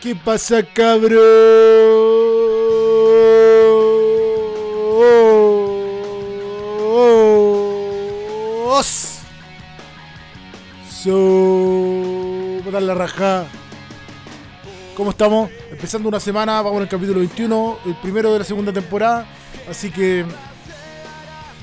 ¿Qué 0.00 0.14
pasa, 0.14 0.62
cabros? 0.62 1.18
So, 11.02 12.60
dar 12.70 12.82
la 12.82 12.94
raja. 12.94 13.46
¿Cómo 14.96 15.10
estamos? 15.10 15.50
Empezando 15.70 16.08
una 16.08 16.20
semana, 16.20 16.60
vamos 16.60 16.82
el 16.82 16.88
capítulo 16.88 17.20
21, 17.20 17.78
el 17.86 17.94
primero 17.96 18.32
de 18.32 18.40
la 18.40 18.44
segunda 18.44 18.72
temporada. 18.72 19.26
Así 19.70 19.90
que, 19.90 20.24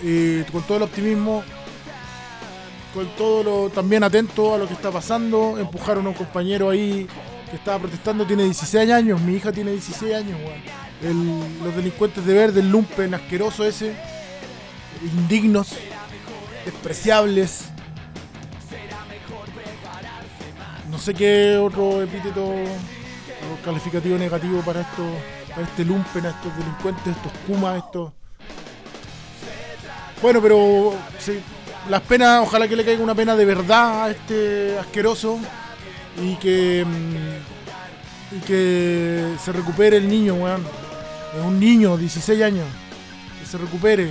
eh, 0.04 0.46
con 0.52 0.64
todo 0.64 0.78
el 0.78 0.84
optimismo, 0.84 1.44
con 2.94 3.08
todo 3.18 3.44
lo 3.44 3.70
también 3.70 4.04
atento 4.04 4.56
a 4.56 4.58
lo 4.58 4.68
que 4.68 4.74
está 4.74 4.90
pasando, 4.90 5.58
empujaron 5.60 6.06
a 6.06 6.10
un 6.10 6.16
compañero 6.16 6.70
ahí 6.70 7.08
que 7.50 7.56
estaba 7.56 7.80
protestando, 7.80 8.26
tiene 8.26 8.44
16 8.44 8.92
años, 8.92 9.22
mi 9.22 9.36
hija 9.36 9.52
tiene 9.52 9.72
16 9.72 10.16
años, 10.16 10.40
weón. 11.02 11.64
los 11.64 11.76
delincuentes 11.76 12.26
de 12.26 12.34
verde, 12.34 12.60
el 12.62 12.70
lumpen 12.70 13.14
asqueroso 13.14 13.64
ese, 13.66 13.96
indignos, 15.04 15.70
despreciables. 16.66 17.66
No 20.90 20.98
sé 20.98 21.14
qué 21.14 21.58
otro 21.58 22.02
epíteto 22.02 22.46
o 22.46 23.66
calificativo 23.66 24.18
negativo 24.18 24.62
para 24.62 24.82
esto, 24.82 25.04
para 25.50 25.64
este 25.64 25.84
lumpen, 25.84 26.26
a 26.26 26.30
estos 26.30 26.58
delincuentes, 26.58 27.16
estos 27.16 27.32
kumas, 27.46 27.84
estos. 27.84 28.12
Bueno, 30.22 30.42
pero 30.42 30.94
las 31.90 32.02
penas, 32.02 32.42
ojalá 32.42 32.68
que 32.68 32.76
le 32.76 32.86
caiga 32.86 33.04
una 33.04 33.14
pena 33.14 33.36
de 33.36 33.46
verdad 33.46 34.06
a 34.06 34.12
este 34.12 34.80
asqueroso 34.80 35.40
y 36.22 36.36
que 36.36 36.86
mm, 36.86 37.56
y 38.32 38.40
que 38.40 39.36
se 39.44 39.52
recupere 39.52 39.98
el 39.98 40.08
niño, 40.08 40.36
weón. 40.36 40.64
Es 41.38 41.44
un 41.44 41.60
niño, 41.60 41.98
16 41.98 42.42
años, 42.42 42.66
que 43.40 43.46
se 43.46 43.58
recupere. 43.58 44.10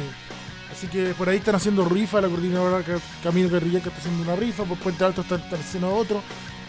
Así 0.70 0.88
que 0.88 1.14
por 1.14 1.28
ahí 1.28 1.38
están 1.38 1.54
haciendo 1.54 1.84
rifa, 1.84 2.20
la 2.20 2.28
coordinadora 2.28 2.82
Camilo 3.22 3.48
Guerrilla 3.48 3.80
que 3.80 3.88
está 3.88 4.00
haciendo 4.00 4.22
una 4.22 4.36
rifa, 4.36 4.64
por 4.64 4.78
Puente 4.78 5.04
Alto 5.04 5.22
está, 5.22 5.36
haciendo 5.56 5.94
otro. 5.94 6.20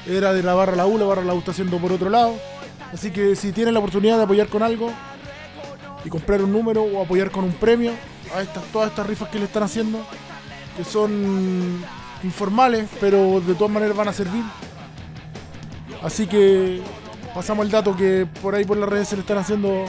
Era 0.08 0.34
de 0.34 0.44
la 0.44 0.54
barra 0.54 0.76
la 0.76 0.86
U, 0.86 0.98
la 0.98 1.06
barra 1.06 1.24
la 1.24 1.34
U 1.34 1.40
está 1.40 1.52
haciendo 1.52 1.78
por 1.78 1.92
otro 1.92 2.10
lado. 2.10 2.36
Así 2.94 3.12
que 3.12 3.36
si 3.36 3.52
tienen 3.52 3.74
la 3.74 3.80
oportunidad 3.80 4.18
de 4.18 4.24
apoyar 4.24 4.48
con 4.48 4.64
algo 4.64 4.92
y 6.04 6.10
comprar 6.10 6.42
un 6.44 6.54
número 6.54 6.84
o 6.84 7.04
apoyar 7.04 7.32
con 7.32 7.44
un 7.44 7.54
premio 7.54 7.92
a 8.36 8.42
estas, 8.42 8.64
todas 8.66 8.90
estas 8.90 9.08
rifas 9.08 9.30
que 9.30 9.40
le 9.40 9.46
están 9.46 9.64
haciendo, 9.64 10.06
que 10.78 10.84
son 10.84 11.84
informales, 12.24 12.88
pero 13.00 13.42
de 13.42 13.56
todas 13.56 13.74
maneras 13.74 13.98
van 13.98 14.08
a 14.08 14.14
servir. 14.14 14.44
Así 16.06 16.28
que 16.28 16.82
pasamos 17.34 17.66
el 17.66 17.72
dato 17.72 17.96
que 17.96 18.28
por 18.42 18.54
ahí 18.56 18.64
por 18.64 18.78
las 18.78 18.88
redes 18.88 19.10
se 19.10 19.16
le 19.16 19.22
están 19.22 19.40
haciendo 19.40 19.86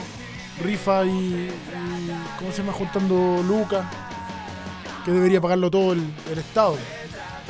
rifa 0.61 1.05
y, 1.05 1.49
¿cómo 2.39 2.51
se 2.51 2.57
llama? 2.57 2.73
Juntando 2.73 3.43
lucas, 3.43 3.85
que 5.05 5.11
debería 5.11 5.39
pagarlo 5.39 5.69
todo 5.69 5.93
el, 5.93 6.01
Estado. 6.37 6.75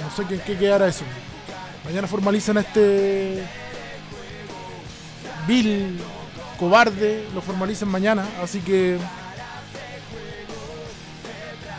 No 0.02 0.12
sé 0.16 0.26
qué, 0.28 0.40
qué 0.42 0.58
quedará 0.58 0.88
eso. 0.88 1.06
Mañana 1.86 2.08
formalizan 2.08 2.58
este 2.58 3.44
Bill 5.48 5.98
cobarde, 6.60 7.26
lo 7.34 7.42
formalizan 7.42 7.88
mañana, 7.88 8.26
así 8.44 8.60
que 8.60 8.98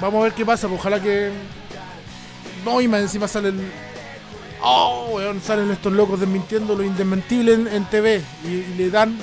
Vamos 0.00 0.20
a 0.20 0.24
ver 0.24 0.32
qué 0.32 0.46
pasa, 0.46 0.68
pues 0.68 0.80
ojalá 0.80 1.02
que. 1.02 1.32
No, 2.64 2.80
y 2.80 2.86
más 2.86 3.00
encima 3.00 3.26
salen. 3.26 3.87
Oh, 4.60 5.10
weón, 5.12 5.40
salen 5.40 5.70
estos 5.70 5.92
locos 5.92 6.20
desmintiendo 6.20 6.74
lo 6.74 6.82
indesmentible 6.82 7.52
en, 7.52 7.84
TV 7.86 8.22
y, 8.44 8.74
le 8.76 8.90
dan 8.90 9.18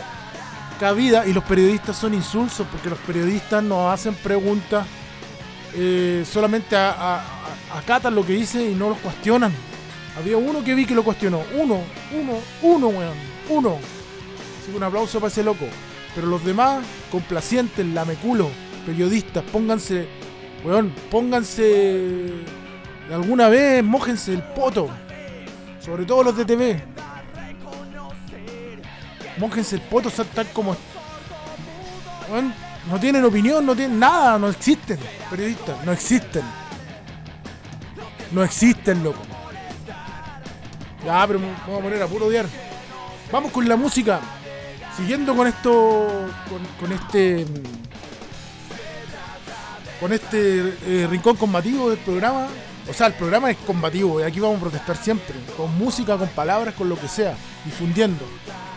cabida. 0.80 1.26
Y 1.28 1.34
los 1.34 1.44
periodistas 1.44 1.98
son 1.98 2.14
insulsos 2.14 2.66
porque 2.72 2.90
los 2.90 3.00
periodistas 3.00 3.64
nos 3.64 3.94
hacen 3.94 4.16
preguntas, 4.16 4.86
eh, 5.74 6.26
solamente 6.30 6.76
acatan 6.76 8.16
lo 8.16 8.26
que 8.26 8.34
dice 8.34 8.64
y 8.64 8.76
no 8.76 8.90
los 8.90 8.98
cuestionan. 9.00 9.54
Había 10.18 10.38
uno 10.38 10.64
que 10.64 10.74
vi 10.74 10.86
que 10.86 10.96
lo 10.96 11.04
cuestionó. 11.04 11.42
Uno, 11.54 11.82
uno, 12.14 12.34
uno, 12.62 12.88
weón. 12.88 13.18
Uno. 13.50 13.78
Así 14.62 14.72
que 14.72 14.78
un 14.78 14.84
aplauso 14.84 15.20
para 15.20 15.32
ese 15.32 15.44
loco. 15.44 15.66
Pero 16.16 16.28
los 16.28 16.46
demás, 16.46 16.86
complacientes, 17.12 17.86
lameculo, 17.86 18.50
periodistas, 18.86 19.44
pónganse 19.52 20.08
Weón, 20.66 20.92
pónganse 21.12 22.32
alguna 23.12 23.50
vez, 23.50 23.84
mojense 23.84 24.34
el 24.34 24.42
poto. 24.42 24.90
Sobre 25.86 26.04
todo 26.04 26.24
los 26.24 26.36
de 26.36 26.46
TV. 26.46 26.84
Mójense 29.38 29.76
el 29.76 29.82
poto, 29.84 30.10
tal 30.10 30.48
como. 30.48 30.76
Weón, 32.30 32.54
no 32.90 33.00
tienen 33.00 33.24
opinión, 33.24 33.66
no 33.66 33.76
tienen 33.76 34.00
nada, 34.00 34.40
no 34.40 34.50
existen 34.50 34.98
periodistas, 35.30 35.86
no 35.86 35.92
existen. 35.92 36.44
No 38.32 38.44
existen, 38.44 39.04
loco. 39.04 39.22
Ya, 41.06 41.28
pero 41.28 41.40
vamos 41.40 41.80
a 41.80 41.84
poner 41.84 42.02
a 42.02 42.08
puro 42.08 42.26
odiar. 42.26 42.48
Vamos 43.32 43.52
con 43.52 43.68
la 43.68 43.76
música. 43.76 44.20
Siguiendo 44.98 45.36
con 45.36 45.46
esto, 45.46 46.08
con 46.80 46.92
este 46.92 47.46
con 50.00 50.14
este 50.14 50.74
eh, 50.86 51.08
rincón 51.10 51.36
combativo 51.36 51.90
del 51.90 52.00
programa. 52.00 52.48
O 52.90 52.94
sea, 52.94 53.08
el 53.08 53.14
programa 53.14 53.50
es 53.50 53.58
combativo 53.58 54.20
y 54.20 54.24
aquí 54.24 54.40
vamos 54.40 54.58
a 54.58 54.62
protestar 54.62 54.98
siempre, 54.98 55.36
con 55.58 55.76
música, 55.78 56.18
con 56.18 56.28
palabras, 56.30 56.76
con 56.76 56.88
lo 56.88 57.00
que 57.00 57.08
sea, 57.08 57.36
difundiendo 57.66 58.24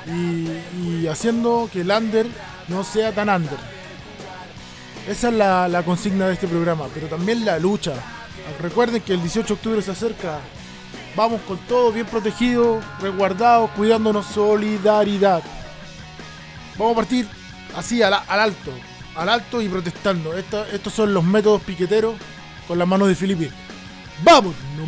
y, 0.07 1.07
haciendo 1.07 1.69
que 1.73 1.83
el 1.83 1.91
under 1.91 2.27
no 2.69 2.85
sea 2.85 3.13
tan 3.13 3.29
under. 3.29 3.59
Esa 5.07 5.29
es 5.29 5.35
la, 5.35 5.83
consigna 5.85 6.27
de 6.27 6.35
este 6.35 6.49
programa, 6.49 6.87
pero 6.93 7.07
también 7.07 7.45
la 7.45 7.59
lucha. 7.59 7.95
Recuerden 8.61 9.03
que 9.03 9.15
el 9.15 9.21
18 9.21 9.47
de 9.47 9.55
octubre 9.55 9.83
se 9.83 9.91
acerca. 9.91 10.41
Vamos 11.15 11.41
con 11.43 11.59
todo 11.59 11.93
bien 11.93 12.07
protegido, 12.07 12.81
resguardado, 13.01 13.69
cuidándonos 13.77 14.27
solidaridad. 14.27 15.43
Vamos 16.79 16.93
a 16.93 16.97
partir 16.97 17.29
así 17.77 18.03
al 18.03 18.15
alto, 18.15 18.73
al 19.17 19.29
alto 19.29 19.61
y 19.61 19.69
protestando. 19.69 20.33
estos 20.35 20.93
son 20.93 21.13
los 21.13 21.25
métodos 21.25 21.63
piqueteros 21.63 22.15
con 22.67 22.79
las 22.79 22.89
manos 22.89 23.09
de 23.09 23.15
Filipe. 23.15 23.51
¡Vamos, 24.23 24.55
no 24.77 24.87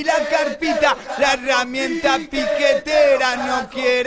ni 0.00 0.04
la 0.04 0.26
carpita. 0.28 0.96
La 1.18 1.34
herramienta 1.34 2.18
piquetera 2.18 3.36
no 3.36 3.68
quiere 3.68 3.99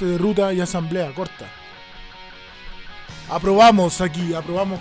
De 0.00 0.16
ruta 0.16 0.52
y 0.52 0.60
asamblea, 0.60 1.12
corta. 1.12 1.46
Aprobamos 3.28 4.00
aquí, 4.00 4.34
aprobamos. 4.34 4.80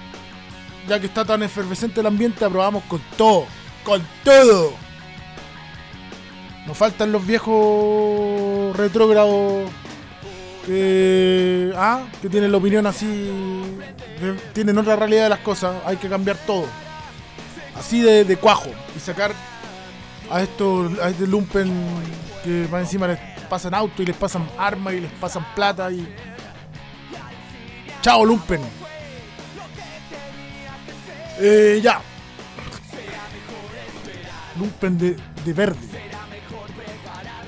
Ya 0.87 0.99
que 0.99 1.07
está 1.07 1.25
tan 1.25 1.43
efervescente 1.43 1.99
el 1.99 2.05
ambiente, 2.05 2.45
aprobamos 2.45 2.83
con 2.83 3.01
todo. 3.17 3.45
Con 3.83 4.05
todo. 4.23 4.73
Nos 6.65 6.77
faltan 6.77 7.11
los 7.11 7.25
viejos 7.25 8.75
retrógrados 8.75 9.69
que, 10.65 11.71
ah, 11.75 12.03
que 12.21 12.29
tienen 12.29 12.51
la 12.51 12.57
opinión 12.57 12.85
así, 12.85 13.31
tienen 14.53 14.77
otra 14.77 14.97
realidad 14.97 15.23
de 15.23 15.29
las 15.29 15.39
cosas. 15.39 15.75
Hay 15.85 15.97
que 15.97 16.09
cambiar 16.09 16.37
todo. 16.45 16.65
Así 17.77 18.01
de, 18.01 18.37
cuajo 18.37 18.69
y 18.95 18.99
sacar 18.99 19.31
a 20.29 20.41
estos 20.41 20.99
a 20.99 21.09
este 21.09 21.25
lumpen 21.25 21.71
que 22.43 22.67
más 22.69 22.81
encima 22.81 23.07
les 23.07 23.36
pasan 23.47 23.73
auto 23.73 24.01
y 24.01 24.05
les 24.05 24.15
pasan 24.15 24.47
armas 24.57 24.93
y 24.93 25.01
les 25.01 25.11
pasan 25.13 25.45
plata 25.55 25.91
y 25.91 26.07
chao 28.01 28.25
lumpen. 28.25 28.61
Eh, 31.39 31.79
ya. 31.83 32.01
Lumpen 34.57 34.97
de, 34.97 35.15
de 35.45 35.53
verde. 35.53 35.77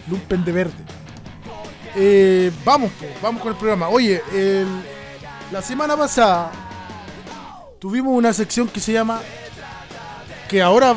Lumpen 0.07 0.43
de 0.45 0.51
verde. 0.51 0.83
Eh, 1.95 2.51
vamos 2.63 2.91
vamos 3.21 3.41
con 3.41 3.51
el 3.51 3.57
programa. 3.57 3.89
Oye 3.89 4.21
el- 4.33 4.67
la 5.51 5.61
semana 5.63 5.97
pasada 5.97 6.51
tuvimos 7.79 8.13
una 8.15 8.31
sección 8.33 8.67
que 8.67 8.79
se 8.79 8.93
llama 8.93 9.21
que 10.47 10.61
ahora 10.61 10.95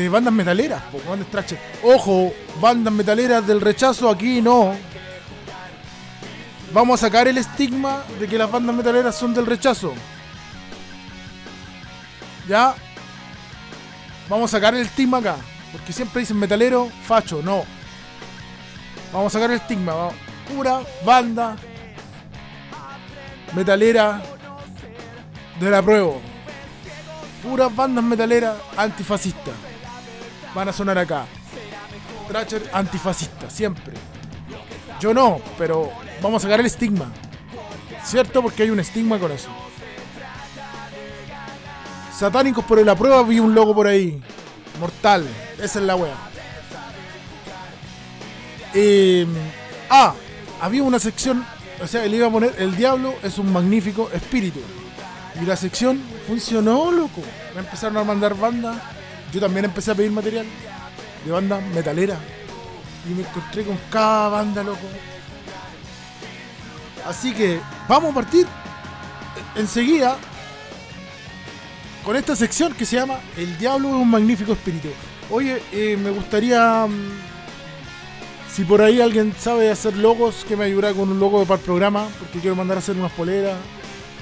de 0.00 0.08
bandas 0.08 0.32
metaleras, 0.32 0.82
bandas 1.08 1.28
thrasher. 1.30 1.58
Ojo, 1.82 2.32
bandas 2.60 2.92
metaleras 2.92 3.46
del 3.46 3.60
rechazo 3.60 4.08
aquí 4.08 4.40
no. 4.40 4.74
Vamos 6.72 7.02
a 7.02 7.06
sacar 7.06 7.28
el 7.28 7.38
estigma 7.38 8.02
de 8.18 8.28
que 8.28 8.38
las 8.38 8.50
bandas 8.50 8.74
metaleras 8.74 9.14
son 9.14 9.34
del 9.34 9.46
rechazo. 9.46 9.94
Ya. 12.48 12.74
Vamos 14.28 14.52
a 14.52 14.56
sacar 14.56 14.74
el 14.74 14.82
estigma 14.82 15.18
acá. 15.18 15.36
Porque 15.72 15.92
siempre 15.92 16.20
dicen 16.20 16.38
metalero, 16.38 16.90
facho. 17.04 17.40
No. 17.42 17.64
Vamos 19.12 19.34
a 19.34 19.38
sacar 19.38 19.50
el 19.50 19.56
estigma. 19.56 19.94
va. 19.94 20.10
Pura 20.52 20.80
banda 21.04 21.56
metalera 23.54 24.22
de 25.58 25.70
la 25.70 25.82
prueba 25.82 26.12
puras 27.46 27.74
bandas 27.74 28.04
metaleras 28.04 28.56
antifascistas. 28.76 29.54
Van 30.56 30.70
a 30.70 30.72
sonar 30.72 30.96
acá. 30.96 31.26
Thrasher 32.28 32.70
antifascista, 32.72 33.50
siempre. 33.50 33.92
Yo 34.98 35.12
no, 35.12 35.38
pero 35.58 35.92
vamos 36.22 36.42
a 36.42 36.46
sacar 36.46 36.60
el 36.60 36.66
estigma. 36.66 37.12
¿Cierto? 38.02 38.40
Porque 38.40 38.62
hay 38.62 38.70
un 38.70 38.80
estigma 38.80 39.18
con 39.18 39.30
eso. 39.32 39.50
Satánicos 42.10 42.64
por 42.64 42.82
la 42.82 42.96
prueba, 42.96 43.22
vi 43.22 43.38
un 43.38 43.54
logo 43.54 43.74
por 43.74 43.86
ahí. 43.86 44.22
Mortal. 44.80 45.26
Esa 45.62 45.78
es 45.78 45.84
la 45.84 45.94
wea. 45.94 46.16
Eh, 48.72 49.26
ah, 49.90 50.14
había 50.62 50.82
una 50.84 50.98
sección. 50.98 51.44
O 51.82 51.86
sea, 51.86 52.06
le 52.06 52.16
iba 52.16 52.28
a 52.28 52.30
poner 52.30 52.54
El 52.56 52.74
diablo 52.74 53.12
es 53.22 53.36
un 53.36 53.52
magnífico 53.52 54.08
espíritu. 54.10 54.60
Y 55.38 55.44
la 55.44 55.56
sección 55.56 56.00
funcionó, 56.26 56.90
loco. 56.90 57.20
Me 57.54 57.60
empezaron 57.60 57.98
a 57.98 58.04
mandar 58.04 58.34
bandas. 58.34 58.95
Yo 59.36 59.40
también 59.42 59.66
empecé 59.66 59.90
a 59.90 59.94
pedir 59.94 60.10
material 60.10 60.46
de 61.22 61.30
bandas 61.30 61.62
metaleras. 61.74 62.16
Y 63.06 63.12
me 63.12 63.20
encontré 63.20 63.64
con 63.64 63.78
cada 63.90 64.30
banda, 64.30 64.62
loco. 64.62 64.88
Así 67.06 67.34
que 67.34 67.60
vamos 67.86 68.12
a 68.12 68.14
partir 68.14 68.46
enseguida 69.54 70.16
con 72.02 72.16
esta 72.16 72.34
sección 72.34 72.72
que 72.72 72.86
se 72.86 72.96
llama 72.96 73.18
El 73.36 73.58
Diablo 73.58 73.88
es 73.88 73.94
un 73.96 74.10
magnífico 74.10 74.52
espíritu. 74.52 74.88
Oye, 75.30 75.60
eh, 75.70 75.98
me 76.02 76.08
gustaría. 76.08 76.86
mm, 76.86 77.10
si 78.50 78.64
por 78.64 78.80
ahí 78.80 79.02
alguien 79.02 79.34
sabe 79.38 79.70
hacer 79.70 79.98
logos, 79.98 80.46
que 80.48 80.56
me 80.56 80.64
ayudara 80.64 80.94
con 80.94 81.10
un 81.10 81.20
logo 81.20 81.44
para 81.44 81.60
el 81.60 81.66
programa, 81.66 82.08
porque 82.18 82.38
quiero 82.38 82.56
mandar 82.56 82.78
a 82.78 82.80
hacer 82.80 82.96
unas 82.96 83.12
poleras. 83.12 83.58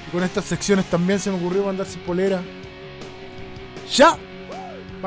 Y 0.09 0.11
con 0.11 0.25
estas 0.25 0.43
secciones 0.43 0.83
también 0.89 1.21
se 1.21 1.31
me 1.31 1.37
ocurrió 1.37 1.63
mandarse 1.63 1.97
poleras. 1.99 2.41
¡Ya! 3.95 4.17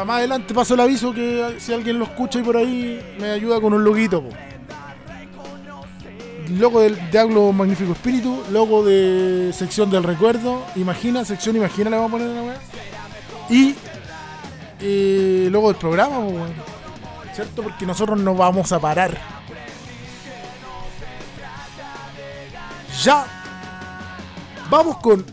Más 0.04 0.18
adelante 0.18 0.54
paso 0.54 0.74
el 0.74 0.80
aviso 0.80 1.12
que 1.12 1.56
si 1.58 1.72
alguien 1.72 1.98
lo 1.98 2.04
escucha 2.04 2.38
y 2.38 2.42
por 2.42 2.56
ahí 2.56 3.16
me 3.18 3.30
ayuda 3.30 3.60
con 3.60 3.72
un 3.72 3.82
loguito. 3.82 4.22
po. 4.22 4.30
Del 6.80 7.10
Diablo 7.10 7.52
Magnífico 7.52 7.92
Espíritu, 7.92 8.42
logo 8.50 8.84
de 8.84 9.52
sección 9.52 9.90
del 9.90 10.02
recuerdo, 10.02 10.64
imagina, 10.76 11.24
sección 11.24 11.56
imagina 11.56 11.90
le 11.90 11.96
vamos 11.96 12.08
a 12.08 12.12
poner 12.12 12.30
a 12.30 12.34
la 12.34 12.42
weá. 12.42 12.60
Y 13.50 13.74
eh, 14.80 15.48
logo 15.50 15.68
del 15.68 15.76
programa, 15.76 16.20
po. 16.20 16.46
¿cierto? 17.34 17.62
Porque 17.62 17.84
nosotros 17.84 18.18
no 18.18 18.34
vamos 18.34 18.72
a 18.72 18.78
parar. 18.80 19.16
Ya 23.02 23.26
vamos 24.70 24.96
con 24.98 25.24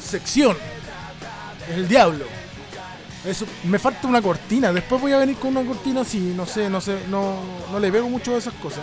sección 0.00 0.56
El 1.74 1.86
Diablo. 1.86 2.39
Eso, 3.24 3.46
me 3.64 3.78
falta 3.78 4.06
una 4.06 4.22
cortina. 4.22 4.72
Después 4.72 5.00
voy 5.00 5.12
a 5.12 5.18
venir 5.18 5.36
con 5.36 5.56
una 5.56 5.66
cortina 5.66 6.00
así. 6.00 6.32
No 6.34 6.46
sé, 6.46 6.70
no 6.70 6.80
sé, 6.80 7.00
no, 7.08 7.40
no 7.70 7.78
le 7.78 7.92
pego 7.92 8.08
mucho 8.08 8.34
a 8.34 8.38
esas 8.38 8.54
cosas. 8.54 8.82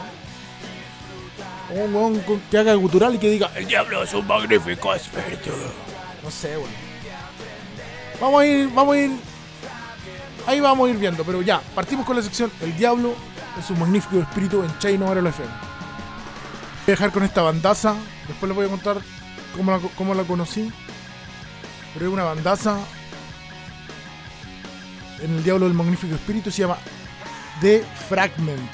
Un 1.70 1.94
weón 1.94 2.24
que 2.50 2.58
haga 2.58 2.74
gutural 2.75 3.15
y 3.15 3.17
que 3.17 3.29
diga 3.29 3.51
El 3.53 3.67
diablo 3.67 4.03
es 4.03 4.13
un 4.13 4.25
magnífico 4.27 4.94
espíritu. 4.94 5.50
No 6.24 6.32
sé, 6.32 6.56
weón. 6.56 6.70
Vamos 8.22 8.41
a 8.41 8.46
ir, 8.46 8.70
vamos 8.74 8.96
a 8.96 9.00
ir. 9.00 9.12
Ahí 10.46 10.60
vamos 10.60 10.88
a 10.88 10.91
ir 10.91 10.98
viendo, 10.98 11.24
pero 11.24 11.41
ya, 11.41 11.62
partimos 11.75 12.06
con 12.06 12.15
la 12.15 12.22
sección 12.22 12.50
El 12.62 12.77
diablo 12.77 13.15
es 13.60 13.70
un 13.70 13.79
magnífico 13.79 14.17
espíritu 14.17 14.63
en 14.63 14.79
Chaino 14.79 15.08
Ahora 15.08 15.22
lo 15.22 15.29
FM. 15.29 15.51
Voy 15.51 15.62
a 16.88 16.91
dejar 16.91 17.12
con 17.12 17.24
esta 17.24 17.41
bandaza. 17.41 17.96
Después 18.27 18.48
les 18.48 18.56
voy 18.56 18.67
a 18.67 18.70
contar 18.70 19.01
cómo 19.56 19.82
cómo 19.98 20.13
la 20.13 20.24
conocí. 20.24 20.72
Pero 21.94 22.08
es 22.08 22.13
una 22.13 22.24
bandaza 22.24 22.77
en 25.21 25.36
El 25.36 25.43
Diablo 25.43 25.65
del 25.65 25.74
Magnífico 25.74 26.15
Espíritu 26.15 26.51
se 26.51 26.62
llama 26.62 26.77
The 27.62 27.83
Fragment. 28.07 28.71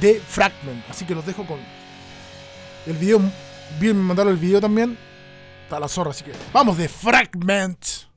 The 0.00 0.20
Fragment. 0.20 0.84
Así 0.88 1.04
que 1.04 1.14
los 1.14 1.26
dejo 1.26 1.46
con 1.46 1.58
el 2.86 2.96
video. 2.96 3.20
Bien, 3.78 3.96
me 3.96 4.02
mandaron 4.02 4.32
el 4.32 4.38
video 4.38 4.60
también. 4.60 4.96
Está 5.64 5.78
la 5.78 5.88
zorra, 5.88 6.10
así 6.10 6.24
que 6.24 6.32
vamos 6.52 6.78
de 6.78 6.88
Fragment. 6.88 8.07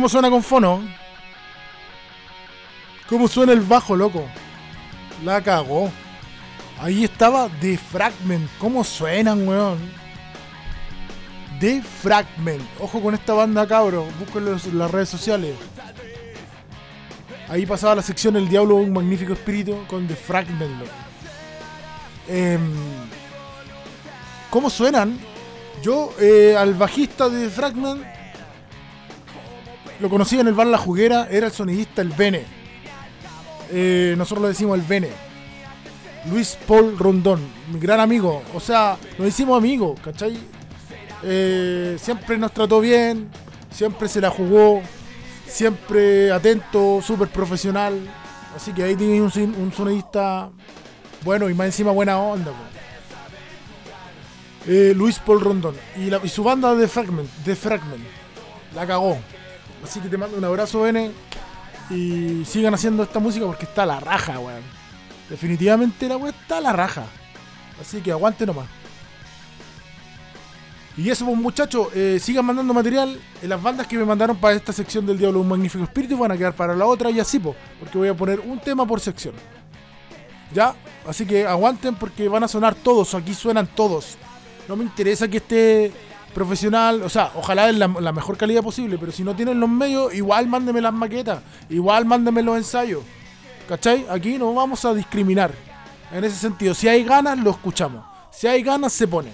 Cómo 0.00 0.08
suena 0.08 0.30
con 0.30 0.42
fono. 0.42 0.80
Cómo 3.06 3.28
suena 3.28 3.52
el 3.52 3.60
bajo, 3.60 3.94
loco. 3.94 4.24
La 5.22 5.42
cagó. 5.42 5.90
Ahí 6.80 7.04
estaba 7.04 7.50
The 7.60 7.76
Fragment. 7.76 8.48
¿Cómo 8.58 8.82
suenan, 8.82 9.46
weón? 9.46 9.78
The 11.60 11.82
Fragment. 11.82 12.62
Ojo 12.80 13.02
con 13.02 13.12
esta 13.12 13.34
banda, 13.34 13.68
cabros. 13.68 14.06
Búsquenlo 14.18 14.52
en 14.52 14.78
las 14.78 14.90
redes 14.90 15.10
sociales. 15.10 15.54
Ahí 17.50 17.66
pasaba 17.66 17.96
la 17.96 18.02
sección 18.02 18.36
El 18.36 18.48
Diablo, 18.48 18.76
un 18.76 18.94
magnífico 18.94 19.34
espíritu 19.34 19.84
con 19.86 20.08
The 20.08 20.16
Fragment, 20.16 20.80
loco. 20.80 20.92
Em, 22.26 22.72
¿Cómo 24.48 24.70
suenan? 24.70 25.18
Yo 25.82 26.14
eh, 26.18 26.56
al 26.56 26.72
bajista 26.72 27.28
de 27.28 27.50
Fragment 27.50 28.19
lo 30.00 30.08
conocí 30.08 30.38
en 30.38 30.48
el 30.48 30.54
bar 30.54 30.66
La 30.66 30.78
Juguera, 30.78 31.28
era 31.30 31.46
el 31.46 31.52
sonidista 31.52 32.02
El 32.02 32.08
Bene. 32.08 32.44
Eh, 33.70 34.14
nosotros 34.16 34.42
lo 34.42 34.48
decimos 34.48 34.78
El 34.78 34.84
Bene. 34.84 35.10
Luis 36.30 36.58
Paul 36.66 36.98
Rondón, 36.98 37.40
mi 37.72 37.78
gran 37.78 38.00
amigo. 38.00 38.42
O 38.54 38.60
sea, 38.60 38.96
nos 39.18 39.28
hicimos 39.28 39.56
amigos, 39.56 39.98
¿cachai? 40.00 40.38
Eh, 41.22 41.96
siempre 42.00 42.38
nos 42.38 42.52
trató 42.52 42.80
bien, 42.80 43.28
siempre 43.70 44.08
se 44.08 44.20
la 44.20 44.30
jugó, 44.30 44.82
siempre 45.46 46.32
atento, 46.32 47.00
súper 47.02 47.28
profesional. 47.28 47.98
Así 48.54 48.72
que 48.72 48.82
ahí 48.82 48.96
tiene 48.96 49.20
un, 49.20 49.72
sonidista 49.72 50.50
bueno 51.24 51.48
y 51.48 51.54
más 51.54 51.66
encima 51.66 51.92
buena 51.92 52.18
onda. 52.18 52.52
Eh, 54.66 54.92
Luis 54.94 55.18
Paul 55.18 55.40
Rondón 55.40 55.74
y, 55.96 56.14
y 56.14 56.28
su 56.28 56.44
banda 56.44 56.74
de 56.74 56.86
Fragment, 56.86 57.30
de 57.44 57.56
Fragment, 57.56 58.04
la 58.74 58.86
cagó. 58.86 59.18
Así 59.84 60.00
que 60.00 60.08
te 60.08 60.16
mando 60.16 60.36
un 60.36 60.44
abrazo, 60.44 60.86
N. 60.86 61.10
Y 61.90 62.44
sigan 62.44 62.74
haciendo 62.74 63.02
esta 63.02 63.18
música 63.18 63.46
porque 63.46 63.64
está 63.64 63.82
a 63.82 63.86
la 63.86 64.00
raja, 64.00 64.38
weón. 64.38 64.62
Definitivamente 65.28 66.08
la 66.08 66.16
weón 66.16 66.34
está 66.34 66.58
a 66.58 66.60
la 66.60 66.72
raja. 66.72 67.04
Así 67.80 68.00
que 68.00 68.12
aguante 68.12 68.46
nomás. 68.46 68.66
Y 70.96 71.08
eso, 71.08 71.24
pues 71.24 71.36
muchachos, 71.36 71.88
eh, 71.94 72.18
sigan 72.20 72.44
mandando 72.44 72.74
material. 72.74 73.18
Las 73.42 73.62
bandas 73.62 73.86
que 73.86 73.96
me 73.96 74.04
mandaron 74.04 74.36
para 74.36 74.54
esta 74.56 74.72
sección 74.72 75.06
del 75.06 75.18
Diablo 75.18 75.40
Un 75.40 75.48
Magnífico 75.48 75.84
Espíritu 75.84 76.18
van 76.18 76.32
a 76.32 76.36
quedar 76.36 76.54
para 76.54 76.74
la 76.74 76.84
otra 76.84 77.10
y 77.10 77.18
así, 77.18 77.38
pues. 77.38 77.56
Porque 77.78 77.96
voy 77.96 78.08
a 78.08 78.14
poner 78.14 78.40
un 78.40 78.60
tema 78.60 78.86
por 78.86 79.00
sección. 79.00 79.34
¿Ya? 80.52 80.74
Así 81.06 81.24
que 81.24 81.46
aguanten 81.46 81.94
porque 81.94 82.28
van 82.28 82.44
a 82.44 82.48
sonar 82.48 82.74
todos. 82.74 83.14
Aquí 83.14 83.34
suenan 83.34 83.66
todos. 83.68 84.18
No 84.68 84.76
me 84.76 84.84
interesa 84.84 85.26
que 85.26 85.38
esté 85.38 85.92
profesional. 86.34 87.02
O 87.02 87.08
sea, 87.08 87.32
ojalá 87.34 87.68
en 87.68 87.78
la, 87.78 87.88
mejor 87.88 88.36
calidad 88.36 88.62
posible. 88.62 88.98
Pero 88.98 89.12
si 89.12 89.22
no 89.22 89.34
tienen 89.34 89.60
los 89.60 89.68
medios, 89.68 90.14
igual 90.14 90.46
mándenme 90.46 90.80
las 90.80 90.92
maquetas. 90.92 91.42
Igual 91.68 92.04
mándenme 92.04 92.42
los 92.42 92.56
ensayos. 92.56 93.02
¿Cachai? 93.68 94.06
Aquí 94.08 94.38
no 94.38 94.52
vamos 94.54 94.84
a 94.84 94.94
discriminar. 94.94 95.52
En 96.12 96.24
ese 96.24 96.36
sentido, 96.36 96.74
si 96.74 96.88
hay 96.88 97.04
ganas, 97.04 97.38
lo 97.38 97.50
escuchamos. 97.50 98.04
Si 98.32 98.46
hay 98.46 98.62
ganas, 98.62 98.92
se 98.92 99.06
pone. 99.06 99.30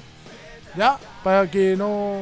¿Ya? 0.76 0.98
Para 1.22 1.50
que 1.50 1.74
no. 1.76 2.20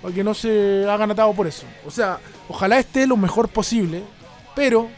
para 0.00 0.14
que 0.14 0.22
no 0.22 0.34
se 0.34 0.86
hagan 0.88 1.10
atados 1.10 1.34
por 1.34 1.46
eso. 1.46 1.66
O 1.86 1.90
sea, 1.90 2.20
ojalá 2.48 2.78
esté 2.78 3.06
lo 3.06 3.16
mejor 3.16 3.48
posible, 3.48 4.04
pero 4.54 4.88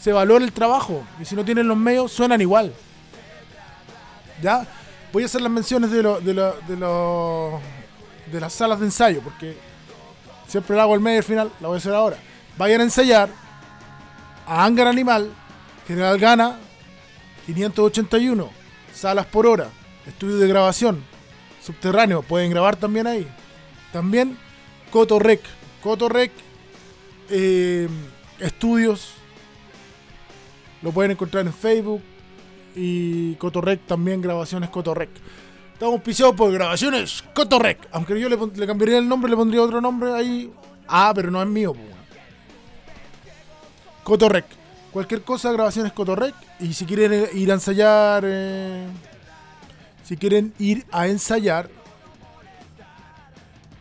se 0.00 0.12
valora 0.12 0.44
el 0.44 0.52
trabajo. 0.52 1.04
Y 1.20 1.24
si 1.24 1.36
no 1.36 1.44
tienen 1.44 1.68
los 1.68 1.76
medios, 1.76 2.10
suenan 2.10 2.40
igual. 2.40 2.72
¿Ya? 4.42 4.66
Voy 5.12 5.22
a 5.22 5.26
hacer 5.26 5.40
las 5.42 5.52
menciones 5.52 5.90
de, 5.90 6.02
lo- 6.02 6.20
de, 6.20 6.34
lo- 6.34 6.56
de, 6.66 6.76
lo- 6.76 7.60
de 8.30 8.40
las 8.40 8.52
salas 8.52 8.80
de 8.80 8.86
ensayo, 8.86 9.20
porque 9.22 9.56
siempre 10.46 10.74
la 10.76 10.82
hago 10.82 10.94
al 10.94 11.00
medio 11.00 11.18
al 11.18 11.24
final, 11.24 11.52
la 11.60 11.68
voy 11.68 11.76
a 11.76 11.78
hacer 11.78 11.92
ahora. 11.94 12.16
Vayan 12.56 12.80
a 12.80 12.84
ensayar 12.84 13.28
a 14.46 14.64
Hangar 14.64 14.86
Animal, 14.86 15.30
General 15.86 16.18
Gana, 16.18 16.58
581, 17.46 18.50
salas 18.94 19.26
por 19.26 19.46
hora, 19.46 19.68
estudio 20.06 20.38
de 20.38 20.48
grabación, 20.48 21.04
subterráneo, 21.62 22.22
pueden 22.22 22.50
grabar 22.50 22.76
también 22.76 23.06
ahí. 23.06 23.28
También 23.92 24.38
Cotorrec, 24.90 25.40
Cotorrec 25.82 26.32
eh, 27.30 27.88
Estudios, 28.38 29.12
lo 30.82 30.90
pueden 30.92 31.10
encontrar 31.12 31.46
en 31.46 31.52
Facebook 31.52 32.02
y 32.74 33.34
Cotorrec 33.36 33.86
también, 33.86 34.20
grabaciones 34.20 34.70
Cotorrec. 34.70 35.10
Estamos 35.72 35.94
auspiciados 35.94 36.34
por 36.36 36.52
grabaciones 36.52 37.24
Cotorrec, 37.34 37.88
aunque 37.90 38.18
yo 38.20 38.28
le, 38.28 38.66
cambiaría 38.66 38.98
el 38.98 39.08
nombre, 39.08 39.30
le 39.30 39.36
pondría 39.36 39.62
otro 39.62 39.80
nombre 39.80 40.12
ahí. 40.12 40.52
Ah, 40.86 41.12
pero 41.14 41.30
no 41.30 41.42
es 41.42 41.48
mío. 41.48 41.74
Cotorrec. 44.04 44.44
Cualquier 44.92 45.22
cosa, 45.22 45.50
grabaciones 45.52 45.92
Cotorrec. 45.92 46.34
Y 46.60 46.72
si 46.74 46.84
quieren 46.84 47.12
eh, 47.12 47.28
ir 47.34 47.50
a 47.50 47.54
ensayar, 47.54 48.24
eh, 48.26 48.86
si 50.04 50.16
quieren 50.16 50.52
ir 50.58 50.84
a 50.92 51.08
ensayar, 51.08 51.68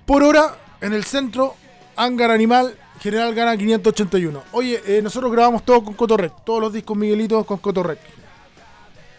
por 0.06 0.24
hora 0.24 0.56
en 0.82 0.94
el 0.94 1.04
centro, 1.04 1.56
Hangar 1.96 2.32
Animal, 2.32 2.76
General 3.00 3.34
Gana 3.34 3.58
581. 3.58 4.44
Oye, 4.54 4.82
eh, 4.86 5.02
nosotros 5.02 5.32
grabamos 5.32 5.64
todo 5.64 5.84
con 5.84 5.94
Cotorrec, 5.94 6.44
todos 6.44 6.62
los 6.62 6.74
discos 6.74 6.98
Miguelitos 6.98 7.46
con 7.46 7.58
Cotorrec. 7.58 8.21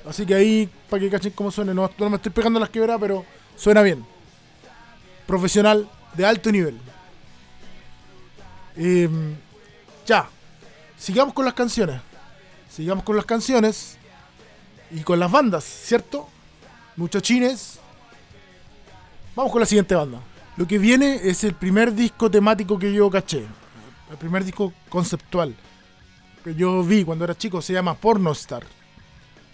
Así 0.08 0.26
que 0.26 0.34
ahí, 0.34 0.68
para 0.90 1.00
que 1.00 1.10
cachen 1.10 1.32
cómo 1.32 1.50
suene, 1.50 1.72
no, 1.74 1.90
no 1.96 2.10
me 2.10 2.16
estoy 2.16 2.32
pegando 2.32 2.58
las 2.58 2.70
quebradas, 2.70 3.00
pero 3.00 3.24
suena 3.56 3.82
bien. 3.82 4.04
Profesional 5.26 5.88
de 6.14 6.26
alto 6.26 6.50
nivel. 6.50 6.78
Em, 8.76 9.36
ya, 10.06 10.28
sigamos 10.96 11.34
con 11.34 11.44
las 11.44 11.54
canciones. 11.54 12.00
Sigamos 12.68 13.04
con 13.04 13.16
las 13.16 13.26
canciones 13.26 13.98
y 14.90 15.00
con 15.02 15.20
las 15.20 15.30
bandas, 15.30 15.64
¿cierto? 15.64 16.28
Muchachines. 16.96 17.78
Vamos 19.36 19.52
con 19.52 19.60
la 19.60 19.66
siguiente 19.66 19.94
banda. 19.94 20.20
Lo 20.56 20.66
que 20.66 20.78
viene 20.78 21.20
es 21.22 21.44
el 21.44 21.54
primer 21.54 21.94
disco 21.94 22.30
temático 22.30 22.78
que 22.78 22.92
yo 22.92 23.10
caché. 23.10 23.44
El 24.10 24.16
primer 24.18 24.44
disco 24.44 24.72
conceptual 24.88 25.54
que 26.44 26.54
yo 26.54 26.82
vi 26.82 27.04
cuando 27.04 27.24
era 27.24 27.36
chico. 27.36 27.62
Se 27.62 27.72
llama 27.72 27.94
Pornostar. 27.94 28.64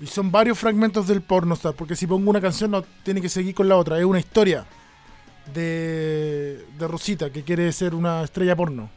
Y 0.00 0.06
son 0.06 0.30
varios 0.30 0.58
fragmentos 0.58 1.06
del 1.06 1.22
Pornostar. 1.22 1.74
Porque 1.74 1.96
si 1.96 2.06
pongo 2.06 2.30
una 2.30 2.40
canción 2.40 2.70
no 2.70 2.82
tiene 3.02 3.20
que 3.20 3.28
seguir 3.28 3.54
con 3.54 3.68
la 3.68 3.76
otra. 3.76 3.98
Es 3.98 4.04
una 4.04 4.20
historia 4.20 4.66
de, 5.52 6.64
de 6.78 6.88
Rosita 6.88 7.30
que 7.30 7.42
quiere 7.42 7.70
ser 7.72 7.94
una 7.94 8.22
estrella 8.22 8.56
porno. 8.56 8.90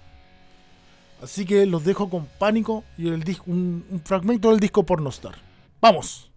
Así 1.21 1.45
que 1.45 1.65
los 1.65 1.83
dejo 1.83 2.09
con 2.09 2.25
pánico 2.39 2.83
y 2.97 3.09
el 3.09 3.23
un, 3.45 3.85
un 3.89 4.01
fragmento 4.01 4.49
del 4.49 4.59
disco 4.59 4.83
Pornostar. 4.83 5.35
¡Vamos! 5.79 6.30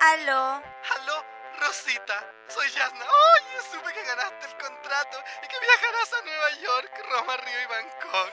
Aló. 0.00 0.62
Aló, 0.96 1.24
Rosita, 1.58 2.32
soy 2.48 2.70
Yasna. 2.70 3.04
Oye, 3.04 3.62
supe 3.70 3.92
que 3.92 4.02
ganaste 4.02 4.46
el 4.46 4.56
contrato 4.56 5.22
y 5.42 5.46
que 5.46 5.60
viajarás 5.60 6.12
a 6.14 6.22
Nueva 6.22 6.50
York, 6.52 7.02
Roma, 7.10 7.36
Río 7.36 7.62
y 7.62 7.66
Bangkok. 7.66 8.32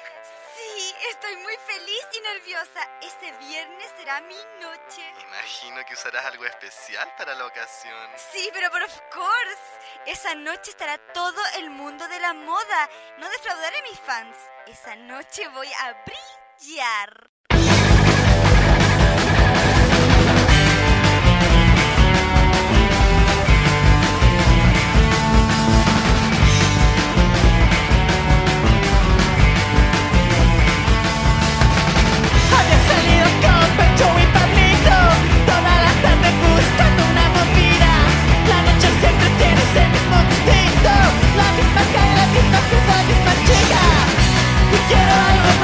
Sí, 0.56 0.96
estoy 1.10 1.36
muy 1.36 1.58
feliz 1.58 2.08
y 2.14 2.22
nerviosa. 2.22 2.90
Este 3.02 3.34
viernes 3.34 3.92
será 3.98 4.22
mi 4.22 4.38
noche. 4.62 5.14
Imagino 5.22 5.86
que 5.86 5.94
usarás 5.94 6.26
algo 6.28 6.46
especial 6.46 7.14
para 7.18 7.36
la 7.36 7.46
ocasión. 7.46 8.12
Sí, 8.32 8.50
pero 8.54 8.72
por 8.72 8.82
of 8.82 9.02
course. 9.14 9.62
Esa 10.06 10.36
noche 10.36 10.72
estará 10.72 10.98
todo 11.14 11.42
el 11.58 11.70
mundo 11.70 12.08
de 12.08 12.20
la 12.22 12.34
moda. 12.34 12.90
No 13.18 13.30
defraudaré 13.30 13.80
a 13.80 13.84
mis 13.84 14.00
fans. 14.00 14.38
Esa 14.68 14.96
noche 14.96 15.50
voy 15.50 15.72
a 15.82 16.02
brillar. 16.06 17.30
La 43.48 43.54
misma 43.54 44.84
fiesta, 44.88 45.46
la 45.46 45.57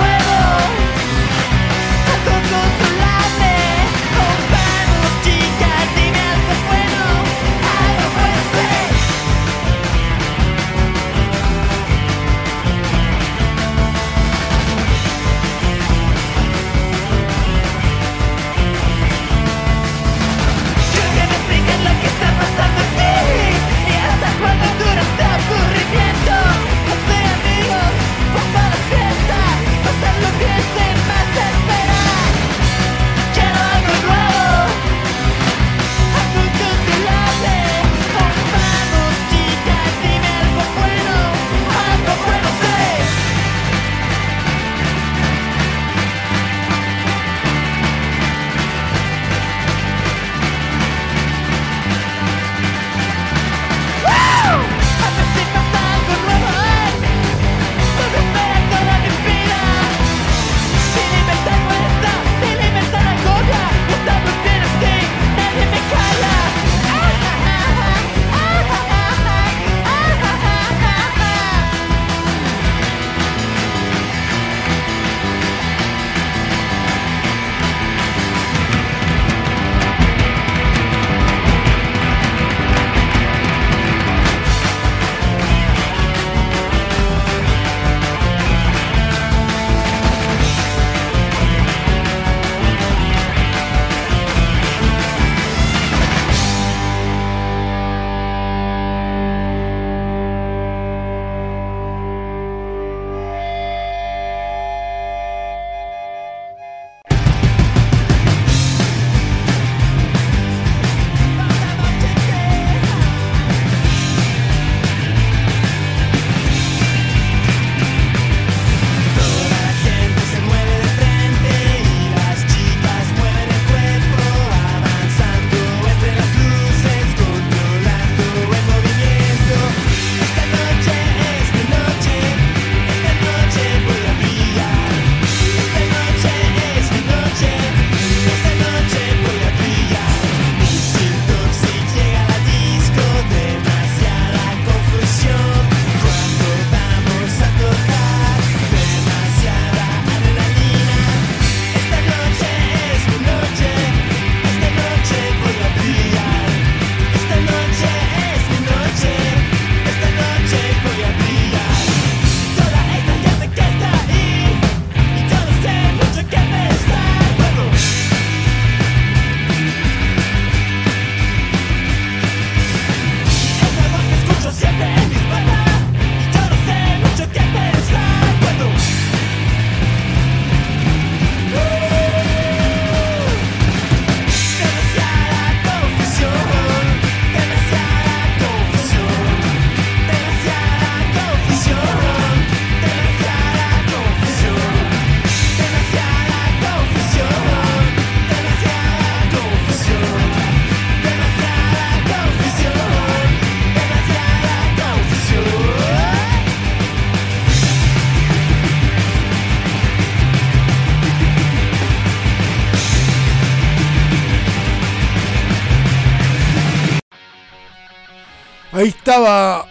estaba 219.03 219.67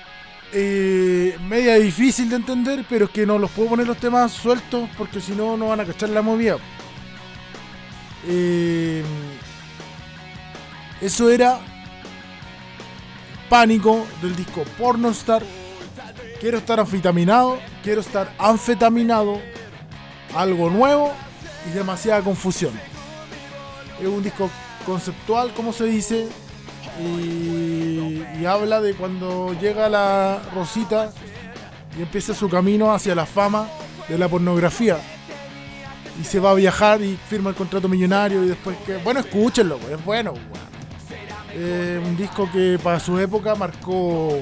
eh, 0.53 1.38
media 1.49 1.77
difícil 1.77 2.29
de 2.29 2.37
entender, 2.37 2.85
pero 2.87 3.07
es 3.07 3.11
que 3.12 3.25
no 3.25 3.38
los 3.38 3.51
puedo 3.51 3.71
poner 3.71 3.87
los 3.87 3.97
temas 3.97 4.31
sueltos 4.31 4.90
porque 4.99 5.23
si 5.23 5.33
no, 5.33 5.57
no 5.57 5.68
van 5.68 5.81
a 5.81 5.87
cachar 5.87 6.11
la 6.11 6.21
movida. 6.21 6.59
Eh, 8.29 9.03
eso 11.01 11.31
era 11.31 11.61
Pánico 13.49 14.07
del 14.21 14.37
disco 14.37 14.64
Pornostar. 14.77 15.42
Quiero 16.38 16.59
estar 16.59 16.79
anfetaminado, 16.79 17.59
quiero 17.83 18.03
estar 18.03 18.35
anfetaminado, 18.38 19.40
algo 20.35 20.68
nuevo 20.68 21.11
y 21.71 21.75
demasiada 21.75 22.21
confusión. 22.21 22.79
Es 23.99 24.07
un 24.07 24.23
disco 24.23 24.51
conceptual, 24.85 25.55
como 25.55 25.73
se 25.73 25.85
dice, 25.87 26.29
y, 27.01 28.45
habla 28.45 28.81
de 28.81 28.95
cuando 28.95 29.55
llega 29.61 29.89
la 29.89 30.41
Rosita 30.55 31.13
y 31.97 32.03
empieza 32.03 32.35
su 32.35 32.49
camino 32.49 32.93
hacia 32.93 33.15
la 33.15 33.25
fama 33.25 33.69
de 34.09 34.19
la 34.19 34.29
pornografía. 34.29 34.99
Y 36.21 36.25
se 36.25 36.41
va 36.41 36.51
a 36.51 36.55
viajar 36.55 37.01
y 37.03 37.17
firma 37.17 37.51
el 37.51 37.57
contrato 37.57 37.89
millonario 37.89 38.43
y 38.45 38.49
después 38.49 38.77
que... 38.85 38.97
Bueno, 38.99 39.21
escúchenlo, 39.21 39.79
pues, 39.79 39.93
es 39.93 40.05
bueno. 40.05 40.35
Eh, 41.55 42.01
un 42.05 42.17
disco 42.17 42.51
que 42.53 42.79
para 42.83 42.99
su 42.99 43.19
época 43.19 43.55
marcó... 43.55 44.39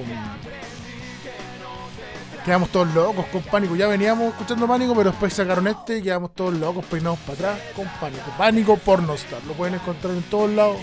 Quedamos 2.45 2.71
todos 2.71 2.93
locos 2.95 3.27
con 3.27 3.43
pánico. 3.43 3.77
Ya 3.77 3.87
veníamos 3.87 4.31
escuchando 4.31 4.67
pánico, 4.67 4.95
pero 4.97 5.11
después 5.11 5.33
sacaron 5.33 5.69
este 5.69 5.99
y 5.99 6.03
quedamos 6.03 6.35
todos 6.35 6.55
locos, 6.55 6.85
peinados 6.87 7.19
para 7.21 7.35
atrás 7.35 7.59
con 7.77 7.87
pánico. 8.01 8.33
Pánico 8.39 8.77
Pornostar. 8.79 9.45
Lo 9.47 9.53
pueden 9.53 9.75
encontrar 9.75 10.15
en 10.15 10.23
todos 10.23 10.51
lados. 10.51 10.79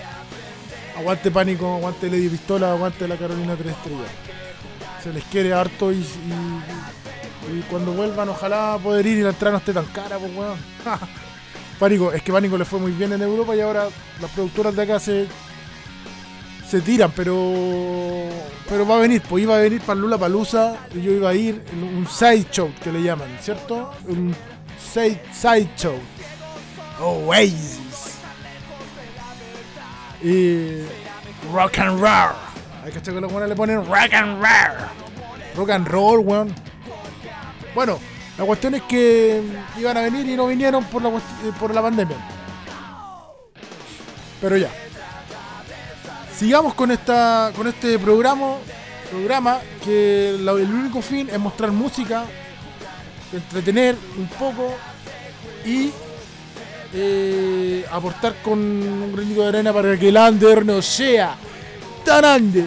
Aguante 0.97 1.29
pánico, 1.31 1.75
aguante 1.75 2.09
Lady 2.09 2.27
Pistola, 2.29 2.71
aguante 2.71 3.07
la 3.07 3.15
Carolina 3.17 3.55
3 3.55 3.71
estrellas. 3.71 4.09
Se 5.03 5.13
les 5.13 5.23
quiere 5.25 5.53
harto 5.53 5.91
y, 5.91 5.97
y- 5.97 7.61
cuando 7.69 7.93
vuelvan 7.93 8.27
ojalá 8.29 8.77
poder 8.83 9.05
ir 9.05 9.19
y 9.19 9.21
la 9.21 9.29
entrada 9.29 9.53
no 9.53 9.57
esté 9.59 9.73
tan 9.73 9.85
cara, 9.85 10.17
pues 10.17 10.35
weón. 10.35 10.57
Pánico, 11.79 12.11
es 12.11 12.21
que 12.23 12.31
Pánico 12.33 12.57
le 12.57 12.65
fue 12.65 12.79
muy 12.79 12.91
bien 12.91 13.13
en 13.13 13.21
Europa 13.21 13.55
y 13.55 13.61
ahora 13.61 13.87
las 14.21 14.31
productoras 14.31 14.75
de 14.75 14.81
acá 14.83 14.99
se 14.99 15.27
se 16.67 16.81
tiran, 16.81 17.11
pero 17.15 17.53
pero 18.67 18.85
va 18.85 18.97
a 18.97 18.99
venir, 18.99 19.21
pues 19.21 19.43
iba 19.43 19.55
a 19.55 19.59
venir 19.59 19.79
para 19.81 19.97
Lula 19.99 20.17
Palusa 20.17 20.75
y 20.93 21.01
yo 21.01 21.11
iba 21.13 21.29
a 21.29 21.33
ir 21.33 21.63
en 21.71 21.83
un 21.83 22.07
side 22.07 22.47
show 22.51 22.69
que 22.83 22.91
le 22.91 23.01
llaman, 23.03 23.29
¿cierto? 23.41 23.91
Un 24.07 24.35
side, 24.93 25.21
side 25.31 25.69
show. 25.77 25.95
Oasis. 26.99 27.79
Y 30.23 30.81
rock 31.53 31.79
and 31.79 31.99
roll. 31.99 32.35
Hay 32.83 32.91
que 32.91 33.01
que 33.01 33.11
los 33.11 33.31
buenos 33.31 33.49
le 33.49 33.55
ponen 33.55 33.85
rock 33.85 34.13
and 34.13 34.41
roll. 34.41 34.87
Rock 35.55 35.69
and 35.71 35.87
roll, 35.87 36.19
weón. 36.19 36.53
Bueno, 37.75 37.99
la 38.37 38.45
cuestión 38.45 38.75
es 38.75 38.81
que 38.83 39.41
iban 39.77 39.97
a 39.97 40.01
venir 40.01 40.27
y 40.27 40.35
no 40.35 40.47
vinieron 40.47 40.83
por 40.85 41.01
la, 41.01 41.09
eh, 41.09 41.51
por 41.59 41.73
la 41.73 41.81
pandemia. 41.81 42.17
Pero 44.41 44.57
ya. 44.57 44.69
Sigamos 46.35 46.73
con 46.75 46.91
esta 46.91 47.51
con 47.55 47.67
este 47.67 47.97
programa 47.97 48.57
programa 49.07 49.59
que 49.83 50.29
el 50.29 50.49
único 50.49 51.01
fin 51.01 51.29
es 51.29 51.39
mostrar 51.39 51.71
música, 51.71 52.25
entretener 53.33 53.95
un 54.17 54.27
poco 54.27 54.73
y 55.65 55.91
eh, 56.93 57.85
aportar 57.91 58.41
con 58.41 58.59
un 58.59 59.13
granito 59.13 59.41
de 59.41 59.47
arena 59.47 59.73
para 59.73 59.97
que 59.97 60.09
el 60.09 60.17
under 60.17 60.65
no 60.65 60.81
sea 60.81 61.35
tan 62.05 62.43
under. 62.43 62.65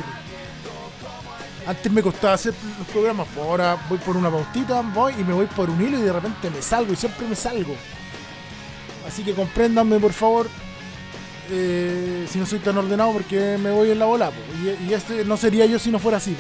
Antes 1.66 1.92
me 1.92 2.02
costaba 2.02 2.35
hacer 2.35 2.54
los 2.78 2.88
programas, 2.88 3.28
pues 3.35 3.46
ahora 3.46 3.78
voy 3.88 3.98
por 3.98 4.16
una 4.16 4.30
pautita, 4.30 4.80
voy 4.80 5.14
y 5.18 5.24
me 5.24 5.33
voy 5.33 5.46
por 5.46 5.70
un 5.70 5.80
hilo 5.80 5.98
y 5.98 6.02
de 6.02 6.12
repente 6.12 6.50
me 6.50 6.61
salgo 6.62 6.92
y 6.92 6.96
siempre 6.96 7.26
me 7.26 7.37
salgo. 7.37 7.74
Así 9.06 9.22
que 9.22 9.35
compréndanme 9.35 9.98
por 9.98 10.12
favor 10.12 10.46
eh, 11.52 12.26
si 12.30 12.38
no 12.38 12.46
soy 12.46 12.61
tan 12.61 12.78
ordenado 12.78 13.12
porque 13.12 13.59
me 13.59 13.70
voy 13.70 13.90
en 13.90 13.98
la 13.98 14.04
bola. 14.04 14.30
po. 14.30 14.37
Y, 14.62 14.92
este 14.92 15.24
no 15.24 15.37
sería 15.37 15.66
yo 15.66 15.78
si 15.78 15.90
no 15.90 15.98
fuera 15.98 16.18
así. 16.18 16.30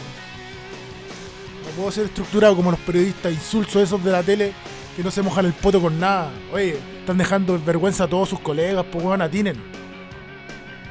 No 1.64 1.70
puedo 1.76 1.92
ser 1.92 2.06
estructurado 2.06 2.56
como 2.56 2.70
los 2.70 2.80
periodistas 2.80 3.32
insulsos 3.32 3.82
esos 3.82 4.02
de 4.04 4.12
la 4.12 4.22
tele 4.22 4.52
que 5.00 5.04
no 5.04 5.10
se 5.10 5.22
mojan 5.22 5.46
el 5.46 5.54
poto 5.54 5.80
con 5.80 5.98
nada. 5.98 6.30
Oye, 6.52 6.78
están 6.98 7.16
dejando 7.16 7.54
en 7.54 7.64
vergüenza 7.64 8.04
a 8.04 8.06
todos 8.06 8.28
sus 8.28 8.40
colegas, 8.40 8.84
pues 8.92 9.02
weón, 9.02 9.22
atinen. 9.22 9.56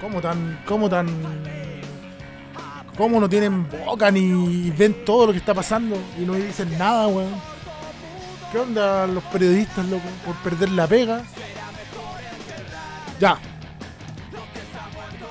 ¿Cómo 0.01 0.19
tan, 0.19 0.63
cómo 0.65 0.89
tan, 0.89 1.07
cómo 2.97 3.19
no 3.19 3.29
tienen 3.29 3.69
boca 3.69 4.09
ni 4.09 4.71
ven 4.71 5.05
todo 5.05 5.27
lo 5.27 5.31
que 5.31 5.37
está 5.37 5.53
pasando 5.53 5.95
y 6.19 6.21
no 6.21 6.33
dicen 6.33 6.75
nada, 6.79 7.05
weón? 7.05 7.35
¿Qué 8.51 8.57
onda 8.57 9.05
los 9.05 9.23
periodistas, 9.25 9.85
loco? 9.85 10.09
Por 10.25 10.33
perder 10.37 10.71
la 10.71 10.87
pega. 10.87 11.21
Ya. 13.19 13.37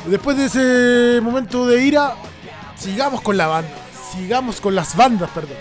Después 0.07 0.37
de 0.37 0.45
ese 0.45 1.21
momento 1.21 1.67
de 1.67 1.85
ira, 1.85 2.15
sigamos 2.77 3.23
con 3.23 3.37
la 3.37 3.49
banda. 3.49 3.75
Sigamos 4.13 4.61
con 4.61 4.77
las 4.77 4.95
bandas, 4.95 5.31
perdón. 5.31 5.57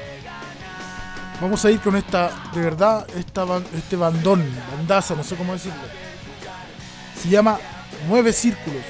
Vamos 1.39 1.63
a 1.65 1.69
ir 1.69 1.79
con 1.79 1.95
esta, 1.95 2.31
de 2.51 2.61
verdad, 2.61 3.05
esta, 3.15 3.45
este 3.75 3.95
bandón, 3.95 4.43
bandaza, 4.75 5.15
no 5.15 5.23
sé 5.23 5.35
cómo 5.35 5.53
decirlo. 5.53 5.81
Se 7.21 7.29
llama 7.29 7.59
Nueve 8.07 8.33
Círculos. 8.33 8.81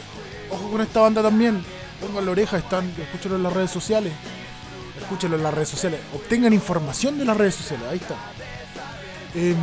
Ojo 0.50 0.72
con 0.72 0.82
esta 0.82 1.02
banda 1.02 1.22
también. 1.22 1.64
Pongan 2.00 2.26
la 2.26 2.32
oreja, 2.32 2.58
están, 2.58 2.90
escúchenlo 3.02 3.36
en 3.36 3.44
las 3.44 3.52
redes 3.52 3.72
sociales. 3.72 4.14
Escúchenlo 4.98 5.36
en 5.36 5.44
las 5.44 5.54
redes 5.54 5.68
sociales. 5.68 6.00
Obtengan 6.16 6.54
información 6.54 7.18
de 7.18 7.26
las 7.26 7.36
redes 7.36 7.56
sociales. 7.56 7.86
Ahí 7.90 7.98
está. 7.98 8.16
Em, 9.36 9.58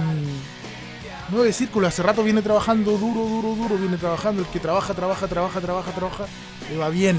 Nueve 1.30 1.54
Círculos, 1.54 1.88
hace 1.88 2.02
rato 2.02 2.22
viene 2.22 2.42
trabajando 2.42 2.98
duro, 2.98 3.26
duro, 3.26 3.54
duro. 3.54 3.76
Viene 3.76 3.96
trabajando. 3.96 4.42
El 4.42 4.48
que 4.48 4.60
trabaja, 4.60 4.92
trabaja, 4.92 5.26
trabaja, 5.26 5.58
trabaja, 5.58 5.90
trabaja. 5.90 6.24
Le 6.68 6.76
va 6.76 6.90
bien. 6.90 7.18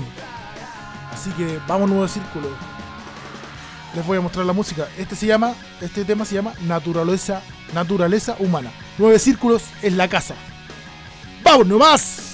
Así 1.12 1.32
que 1.32 1.60
vamos, 1.68 1.90
Nueve 1.90 2.08
Círculos 2.08 2.52
les 3.94 4.06
voy 4.06 4.18
a 4.18 4.22
mostrar 4.22 4.46
la 4.46 4.54
música. 4.54 4.88
Este 4.98 5.16
se 5.16 5.28
llama, 5.28 5.54
este 5.82 6.06
tema 6.06 6.26
se 6.26 6.36
llama 6.36 6.54
Naturaleza, 6.62 7.42
Naturaleza 7.74 8.36
Humana. 8.40 8.72
Nueve 8.98 9.20
círculos 9.20 9.64
en 9.82 9.98
la 9.98 10.08
casa. 10.08 10.36
¡Vamos 11.44 11.68
nomás! 11.68 12.25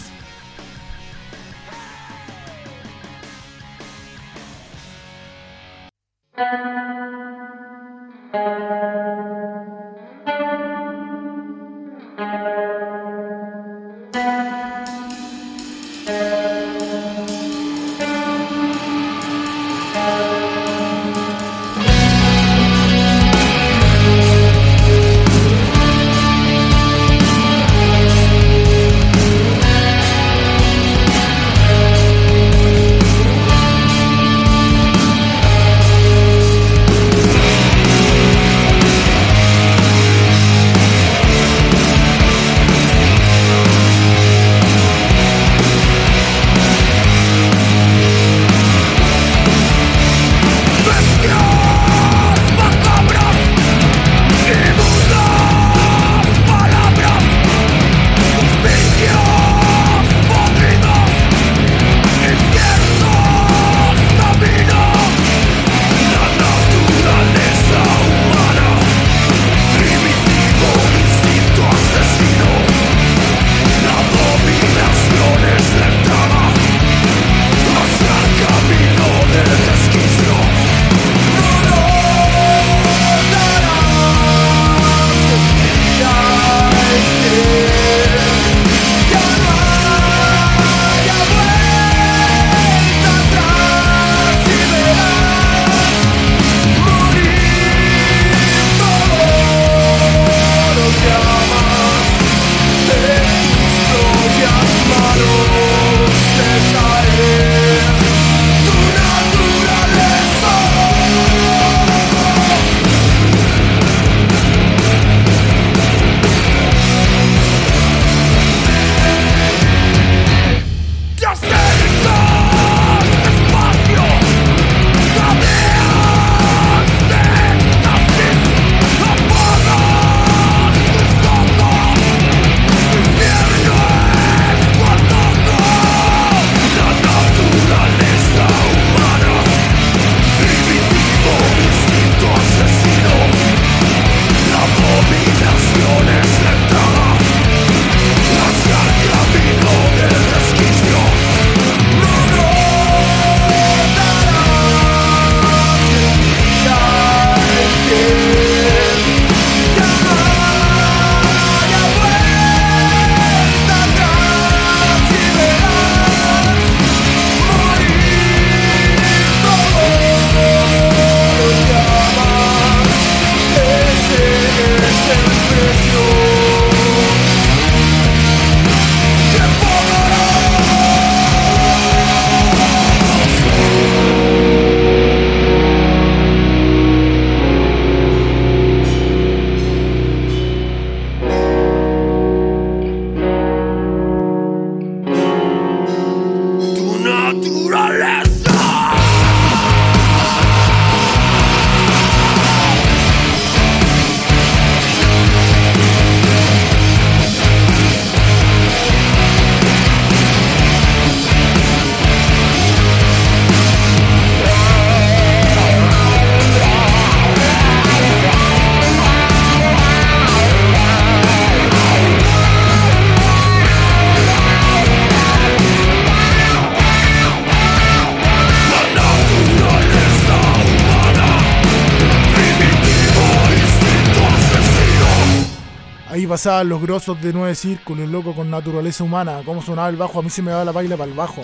Los 236.44 236.82
grosos 236.82 237.22
de 237.22 237.34
nueve 237.34 237.54
círculos, 237.54 238.10
loco 238.10 238.34
con 238.34 238.50
naturaleza 238.50 239.04
humana. 239.04 239.44
Cómo 239.46 239.62
sonaba 239.62 239.90
el 239.90 239.96
bajo, 239.96 240.20
a 240.20 240.24
mí 240.24 240.30
se 240.32 240.42
me 240.42 240.52
va 240.52 240.66
la 240.66 240.72
baila 240.72 240.98
para 240.98 241.12
el 241.12 241.16
bajo. 241.16 241.44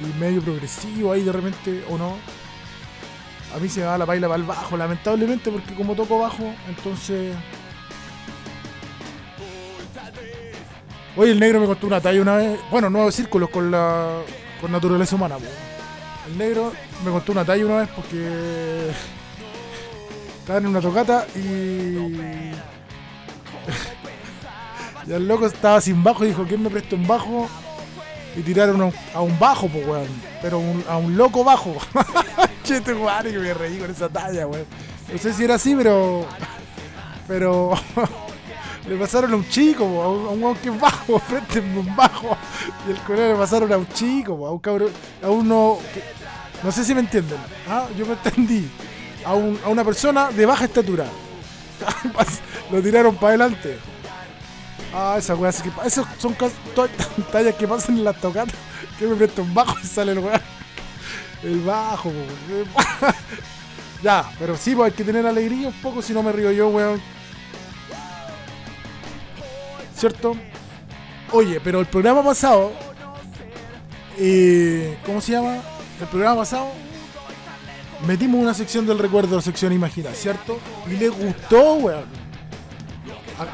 Y 0.00 0.20
medio 0.20 0.40
progresivo 0.40 1.10
ahí 1.10 1.24
de 1.24 1.32
repente, 1.32 1.84
o 1.90 1.98
no. 1.98 2.16
A 3.52 3.58
mí 3.58 3.68
se 3.68 3.80
me 3.80 3.86
va 3.86 3.98
la 3.98 4.04
baila 4.04 4.28
para 4.28 4.40
el 4.40 4.46
bajo, 4.46 4.76
lamentablemente, 4.76 5.50
porque 5.50 5.74
como 5.74 5.96
toco 5.96 6.20
bajo, 6.20 6.44
entonces. 6.68 7.34
Oye, 11.16 11.32
el 11.32 11.40
negro 11.40 11.58
me 11.58 11.66
contó 11.66 11.88
una 11.88 12.00
talla 12.00 12.22
una 12.22 12.36
vez. 12.36 12.60
Bueno, 12.70 12.88
nueve 12.88 13.10
círculos 13.10 13.50
con 13.50 13.68
la. 13.68 14.20
con 14.60 14.70
naturaleza 14.70 15.16
humana. 15.16 15.38
El 16.28 16.38
negro 16.38 16.72
me 17.04 17.10
contó 17.10 17.32
una 17.32 17.44
talla 17.44 17.66
una 17.66 17.78
vez 17.78 17.88
porque. 17.96 18.92
Estaba 20.38 20.60
en 20.60 20.66
una 20.66 20.80
tocata 20.80 21.26
y. 21.34 22.73
y 25.06 25.12
el 25.12 25.28
loco 25.28 25.46
estaba 25.46 25.80
sin 25.80 26.02
bajo 26.02 26.24
y 26.24 26.28
dijo: 26.28 26.44
¿Quién 26.46 26.62
me 26.62 26.70
presta 26.70 26.96
un 26.96 27.06
bajo? 27.06 27.48
Y 28.36 28.40
tiraron 28.42 28.80
a 28.82 29.20
un, 29.20 29.32
a 29.32 29.38
bajo, 29.38 29.68
pues, 29.68 29.86
weón. 29.86 30.08
Pero 30.42 30.60
a 30.88 30.96
un 30.96 31.16
loco 31.16 31.44
bajo. 31.44 31.76
che, 32.64 32.76
este 32.78 32.94
weón, 32.94 33.22
que 33.22 33.38
me 33.38 33.54
reí 33.54 33.78
con 33.78 33.90
esa 33.90 34.08
talla, 34.08 34.46
weón. 34.46 34.66
No 35.12 35.18
sé 35.18 35.32
si 35.32 35.44
era 35.44 35.54
así, 35.56 35.74
pero. 35.74 36.26
Pero. 37.28 37.72
le 38.88 38.96
pasaron 38.96 39.32
a 39.32 39.36
un 39.36 39.48
chico, 39.48 39.86
po, 39.86 40.02
a 40.02 40.08
un, 40.10 40.26
a 40.26 40.44
weón 40.44 40.56
que 40.56 40.68
es 40.68 40.80
bajo, 40.80 41.18
frente 41.28 41.60
un 41.60 41.94
bajo. 41.96 42.36
Y 42.88 42.90
el 42.92 42.98
colega 42.98 43.28
le 43.28 43.34
pasaron 43.36 43.72
a 43.72 43.76
un 43.78 43.88
chico, 43.88 44.36
po, 44.36 44.46
a 44.46 44.52
un 44.52 44.58
cabrón. 44.58 44.90
A 45.22 45.28
uno. 45.30 45.78
no 46.62 46.72
sé 46.72 46.84
si 46.84 46.94
me 46.94 47.00
entienden. 47.00 47.38
¿ah? 47.68 47.86
Yo 47.96 48.04
me 48.06 48.14
entendí. 48.14 48.68
A, 49.24 49.34
un- 49.34 49.58
a 49.64 49.68
una 49.68 49.84
persona 49.84 50.30
de 50.30 50.44
baja 50.44 50.64
estatura. 50.64 51.06
Lo 52.70 52.80
tiraron 52.82 53.14
para 53.16 53.28
adelante. 53.28 53.78
Ah, 54.96 55.16
esa 55.18 55.34
weá, 55.34 55.50
que 55.50 55.70
esas 55.84 56.06
son 56.18 56.36
tallas 57.32 57.54
que 57.56 57.66
pasan 57.66 57.98
en 57.98 58.04
las 58.04 58.20
tocatas. 58.20 58.54
Que 58.98 59.08
me 59.08 59.16
presta 59.16 59.42
un 59.42 59.52
bajo 59.52 59.74
y 59.82 59.86
sale 59.86 60.12
el 60.12 60.20
weá. 60.20 60.40
El 61.42 61.60
bajo, 61.60 62.10
po. 62.10 62.80
Ya, 64.02 64.30
pero 64.38 64.56
sí, 64.56 64.74
pues 64.76 64.92
hay 64.92 64.96
que 64.96 65.02
tener 65.02 65.26
alegría 65.26 65.66
un 65.66 65.74
poco, 65.74 66.00
si 66.00 66.12
no 66.12 66.22
me 66.22 66.30
río 66.30 66.52
yo, 66.52 66.68
weón. 66.68 67.00
¿Cierto? 69.96 70.36
Oye, 71.32 71.60
pero 71.60 71.80
el 71.80 71.86
programa 71.86 72.22
pasado. 72.22 72.72
eh, 74.18 74.98
¿Cómo 75.06 75.20
se 75.20 75.32
llama? 75.32 75.56
El 76.00 76.06
programa 76.06 76.36
pasado. 76.36 76.68
Metimos 78.06 78.40
una 78.40 78.52
sección 78.54 78.86
del 78.86 78.98
recuerdo, 78.98 79.36
la 79.36 79.42
sección 79.42 79.72
Imagina, 79.72 80.10
¿cierto? 80.12 80.58
Y 80.86 80.96
le 80.96 81.08
gustó, 81.08 81.74
weón. 81.74 82.23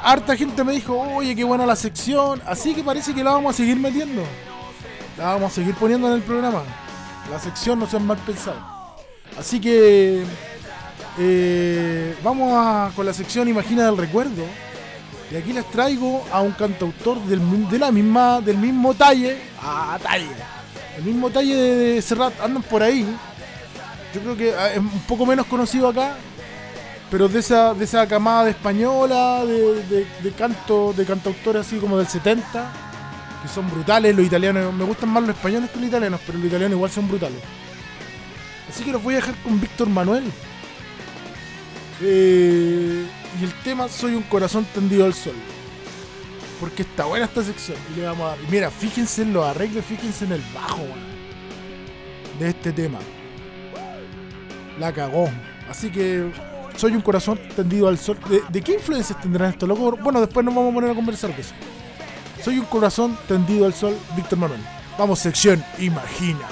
Harta 0.02 0.36
gente 0.36 0.62
me 0.62 0.72
dijo, 0.72 0.98
oye, 0.98 1.34
qué 1.34 1.44
buena 1.44 1.64
la 1.64 1.76
sección. 1.76 2.42
Así 2.46 2.74
que 2.74 2.82
parece 2.82 3.14
que 3.14 3.24
la 3.24 3.32
vamos 3.32 3.54
a 3.54 3.56
seguir 3.56 3.76
metiendo. 3.78 4.22
La 5.16 5.24
vamos 5.34 5.52
a 5.52 5.54
seguir 5.54 5.74
poniendo 5.74 6.08
en 6.08 6.14
el 6.14 6.22
programa. 6.22 6.62
La 7.30 7.38
sección 7.38 7.78
no 7.78 7.86
sean 7.86 8.06
mal 8.06 8.18
pensado. 8.18 8.58
Así 9.38 9.60
que 9.60 10.24
eh, 11.18 12.16
vamos 12.22 12.52
a, 12.54 12.90
con 12.94 13.06
la 13.06 13.12
sección 13.12 13.48
Imagina 13.48 13.86
del 13.86 13.96
Recuerdo. 13.96 14.44
Y 15.30 15.36
aquí 15.36 15.52
les 15.52 15.64
traigo 15.70 16.24
a 16.32 16.40
un 16.40 16.52
cantautor 16.52 17.20
del, 17.24 17.40
de 17.70 17.78
la 17.78 17.92
misma, 17.92 18.40
del 18.40 18.58
mismo 18.58 18.94
talle. 18.94 19.38
Ah, 19.62 19.98
talle. 20.02 20.26
El 20.98 21.04
mismo 21.04 21.30
talle 21.30 21.54
de 21.54 22.02
Serrat. 22.02 22.38
Andan 22.40 22.62
por 22.64 22.82
ahí. 22.82 23.06
Yo 24.12 24.20
creo 24.20 24.36
que 24.36 24.54
ah, 24.54 24.72
es 24.72 24.78
un 24.78 24.90
poco 25.06 25.24
menos 25.24 25.46
conocido 25.46 25.88
acá. 25.88 26.16
Pero 27.11 27.29
de 27.29 27.40
esa, 27.40 27.75
de 27.75 27.85
esa 27.85 28.07
camada 28.07 28.44
de 28.44 28.51
española, 28.53 29.44
de, 29.44 29.83
de- 29.87 30.07
de 30.23 30.33
canto, 30.33 30.92
de 30.96 31.05
cantautores 31.05 31.66
así 31.66 31.77
como 31.79 31.99
del 31.99 32.07
70, 32.07 32.70
que 33.42 33.49
son 33.49 33.68
brutales, 33.68 34.14
los 34.14 34.25
italianos, 34.25 34.73
me 34.73 34.85
gustan 34.85 35.09
más 35.09 35.23
los 35.25 35.35
españoles 35.35 35.70
que 35.70 35.79
los 35.81 35.88
italianos, 35.88 36.20
pero 36.25 36.38
los 36.38 36.46
italianos 36.46 36.77
igual 36.77 36.90
son 36.90 37.09
brutales. 37.09 37.40
Así 38.68 38.85
que 38.85 38.92
los 38.92 39.03
voy 39.03 39.14
a 39.14 39.16
dejar 39.16 39.35
con 39.42 39.61
Víctor 39.61 39.88
Manuel. 39.88 40.25
Eh, 42.03 43.05
y 43.40 43.44
el 43.44 43.53
tema 43.62 43.88
Soy 43.88 44.14
un 44.14 44.23
corazón 44.23 44.64
tendido 44.73 45.05
al 45.05 45.14
sol. 45.14 45.35
Porque 46.61 46.83
está 46.83 47.07
buena 47.07 47.25
esta 47.27 47.42
sección. 47.42 47.77
Y 47.92 48.01
le 48.01 48.07
vamos 48.07 48.27
a 48.27 48.29
dar. 48.37 48.38
Mira, 48.51 48.70
fíjense 48.70 49.23
en 49.23 49.33
los 49.33 49.44
arreglos, 49.44 49.85
fíjense 49.85 50.27
en 50.27 50.33
el 50.33 50.42
bajo, 50.55 50.83
weón, 50.83 51.01
De 52.38 52.49
este 52.51 52.73
tema. 52.73 52.99
La 54.79 54.92
cagó. 54.92 55.29
Así 55.68 55.90
que 55.90 56.31
soy 56.76 56.92
un 56.92 57.02
corazón 57.02 57.38
tendido 57.54 57.88
al 57.88 57.98
sol. 57.98 58.18
¿De, 58.50 58.62
qué 58.62 58.74
influencias 58.74 59.20
tendrán 59.20 59.50
estos 59.50 59.68
locos? 59.68 60.00
Bueno, 60.02 60.20
después 60.20 60.44
nos 60.44 60.54
vamos 60.54 60.72
a 60.72 60.74
poner 60.74 60.90
a 60.90 60.94
conversar 60.94 61.35
de 61.35 61.42
eso. 61.42 61.54
Soy 62.42 62.59
un 62.59 62.64
corazón 62.66 63.16
tendido 63.28 63.66
al 63.66 63.74
sol, 63.74 63.96
Víctor 64.16 64.38
Manuel. 64.38 64.61
Vamos, 64.98 65.18
sección 65.18 65.62
Imagina. 65.78 66.46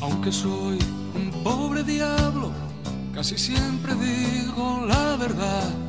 Aunque 0.00 0.32
soy 0.32 0.78
un 1.14 1.30
pobre 1.44 1.82
diablo, 1.82 2.52
casi 3.14 3.38
siempre 3.38 3.94
digo 3.94 4.84
la 4.86 5.16
verdad. 5.16 5.85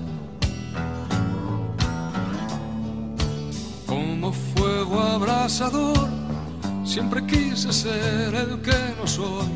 Fuego 4.87 5.01
abrasador, 5.01 6.07
siempre 6.85 7.25
quise 7.25 7.71
ser 7.73 8.33
el 8.33 8.61
que 8.61 8.95
no 8.97 9.07
soy. 9.07 9.47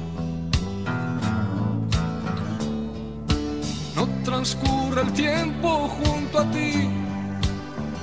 No 3.95 4.07
transcurre 4.23 5.01
el 5.01 5.13
tiempo 5.13 5.87
junto 5.87 6.39
a 6.39 6.51
ti, 6.51 6.89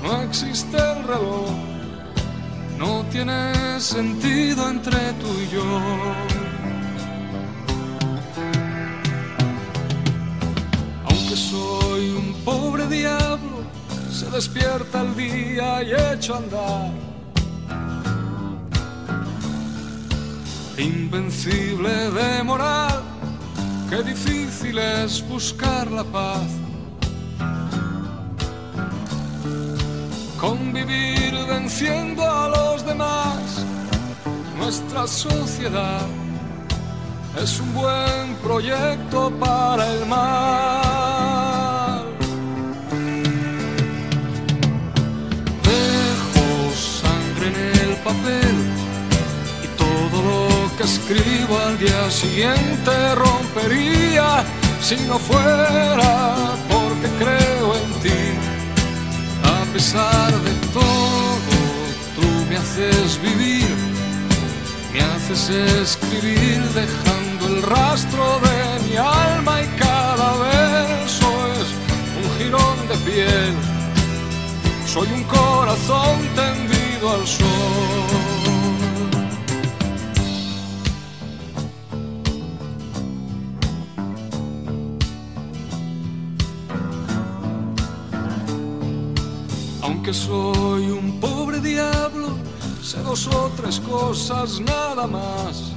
no 0.03 0.23
existe 0.23 0.77
el 0.77 1.05
reloj. 1.05 1.51
No 2.79 3.05
tiene 3.11 3.81
sentido 3.81 4.71
entre 4.71 5.13
tú 5.15 5.27
y 5.43 5.49
yo. 5.53 5.65
Aunque 11.05 11.37
soy 11.37 12.11
un 12.11 12.33
pobre 12.45 12.87
diablo, 12.87 13.65
se 14.11 14.31
despierta 14.31 15.01
el 15.01 15.17
día 15.17 15.83
y 15.83 15.93
echo 16.15 16.35
a 16.35 16.39
andar. 16.39 17.08
Invencible 20.79 22.11
de 22.13 22.43
moral, 22.45 23.03
qué 23.91 24.01
difícil 24.05 24.79
es 24.79 25.29
buscar 25.29 25.91
la 25.91 26.05
paz. 26.05 26.47
Convivir 30.41 31.35
venciendo 31.49 32.23
a 32.23 32.49
los 32.49 32.87
demás, 32.87 33.67
nuestra 34.57 35.09
sociedad 35.09 36.07
es 37.43 37.59
un 37.59 37.75
buen 37.75 38.37
proyecto 38.41 39.33
para 39.41 39.85
el 39.95 40.07
mal. 40.07 42.05
Dejo 45.65 46.71
sangre 46.77 47.49
en 47.49 47.57
el 47.91 47.97
papel 47.97 48.78
que 50.79 50.85
escribo 50.85 51.59
al 51.59 51.77
día 51.77 52.09
siguiente 52.09 53.15
rompería 53.17 54.45
si 54.81 54.95
no 55.09 55.19
fuera 55.19 56.55
porque 56.71 57.09
creo 57.19 57.75
en 57.75 57.91
ti. 58.01 58.23
A 59.43 59.73
pesar 59.73 60.33
de 60.33 60.55
todo, 60.73 61.53
tú 62.15 62.27
me 62.49 62.57
haces 62.57 63.21
vivir, 63.21 63.75
me 64.93 65.01
haces 65.01 65.51
escribir 65.51 66.63
dejando 66.81 67.49
el 67.49 67.63
rastro 67.63 68.41
de 68.47 68.89
mi 68.89 68.97
alma 68.97 69.63
y 69.63 69.67
cada 69.79 70.29
verso 70.37 71.29
es 71.59 71.69
un 72.21 72.39
jirón 72.39 72.79
de 72.89 72.97
piel. 73.11 73.55
Soy 74.87 75.09
un 75.13 75.25
corazón 75.25 76.17
tendido 76.37 77.11
al 77.11 77.27
sol. 77.27 78.48
Aunque 90.09 90.25
soy 90.25 90.91
un 90.91 91.21
pobre 91.21 91.61
diablo, 91.61 92.29
sé 92.83 92.97
dos 93.03 93.27
o 93.27 93.51
tres 93.59 93.79
cosas 93.79 94.59
nada 94.59 95.07
más. 95.07 95.75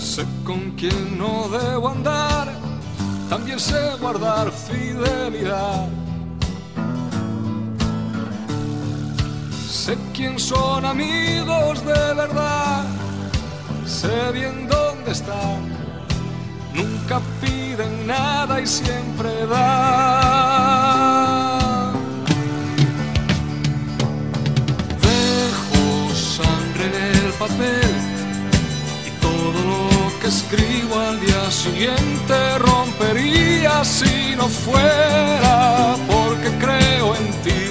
Sé 0.00 0.24
con 0.44 0.70
quién 0.76 1.18
no 1.18 1.48
debo 1.48 1.88
andar, 1.88 2.52
también 3.28 3.58
sé 3.58 3.96
guardar 4.00 4.52
fidelidad. 4.52 5.88
Sé 9.68 9.98
quién 10.14 10.38
son 10.38 10.84
amigos 10.84 11.84
de 11.84 12.14
verdad, 12.14 12.84
sé 13.84 14.30
bien 14.32 14.68
dónde 14.68 15.10
están. 15.10 15.60
Nunca 16.72 17.20
piden 17.40 18.06
nada 18.06 18.60
y 18.60 18.66
siempre 18.68 19.44
dan. 19.48 20.27
Y 29.06 29.10
todo 29.20 29.52
lo 29.52 30.20
que 30.20 30.28
escribo 30.28 31.00
al 31.00 31.20
día 31.20 31.50
siguiente 31.50 32.58
rompería 32.58 33.84
si 33.84 34.34
no 34.36 34.48
fuera 34.48 35.96
porque 36.06 36.50
creo 36.58 37.16
en 37.16 37.26
ti. 37.42 37.64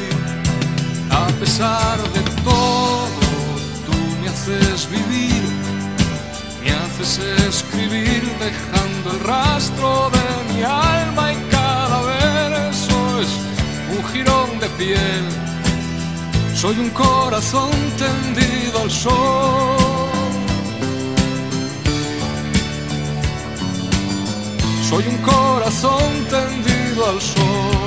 A 1.09 1.27
pesar 1.39 1.97
de 2.15 2.21
todo, 2.43 3.07
tú 3.85 3.97
me 4.21 4.29
haces 4.29 4.89
vivir, 4.89 5.43
me 6.63 6.71
haces 6.71 7.19
escribir 7.47 8.23
dejando 8.39 9.11
el 9.11 9.19
rastro 9.21 10.09
de 10.09 10.53
mi 10.53 10.63
alma 10.63 11.33
y 11.33 11.37
cada 11.51 12.01
verso 12.01 13.21
es 13.21 13.29
un 13.95 14.03
jirón 14.11 14.59
de 14.59 14.69
piel. 14.77 15.56
Soy 16.57 16.75
un 16.79 16.89
corazón 16.89 17.69
tendido 17.99 18.81
al 18.81 18.89
sol. 18.89 19.77
Soy 24.89 25.05
un 25.07 25.17
corazón 25.17 26.25
tendido 26.31 27.09
al 27.09 27.21
sol. 27.21 27.86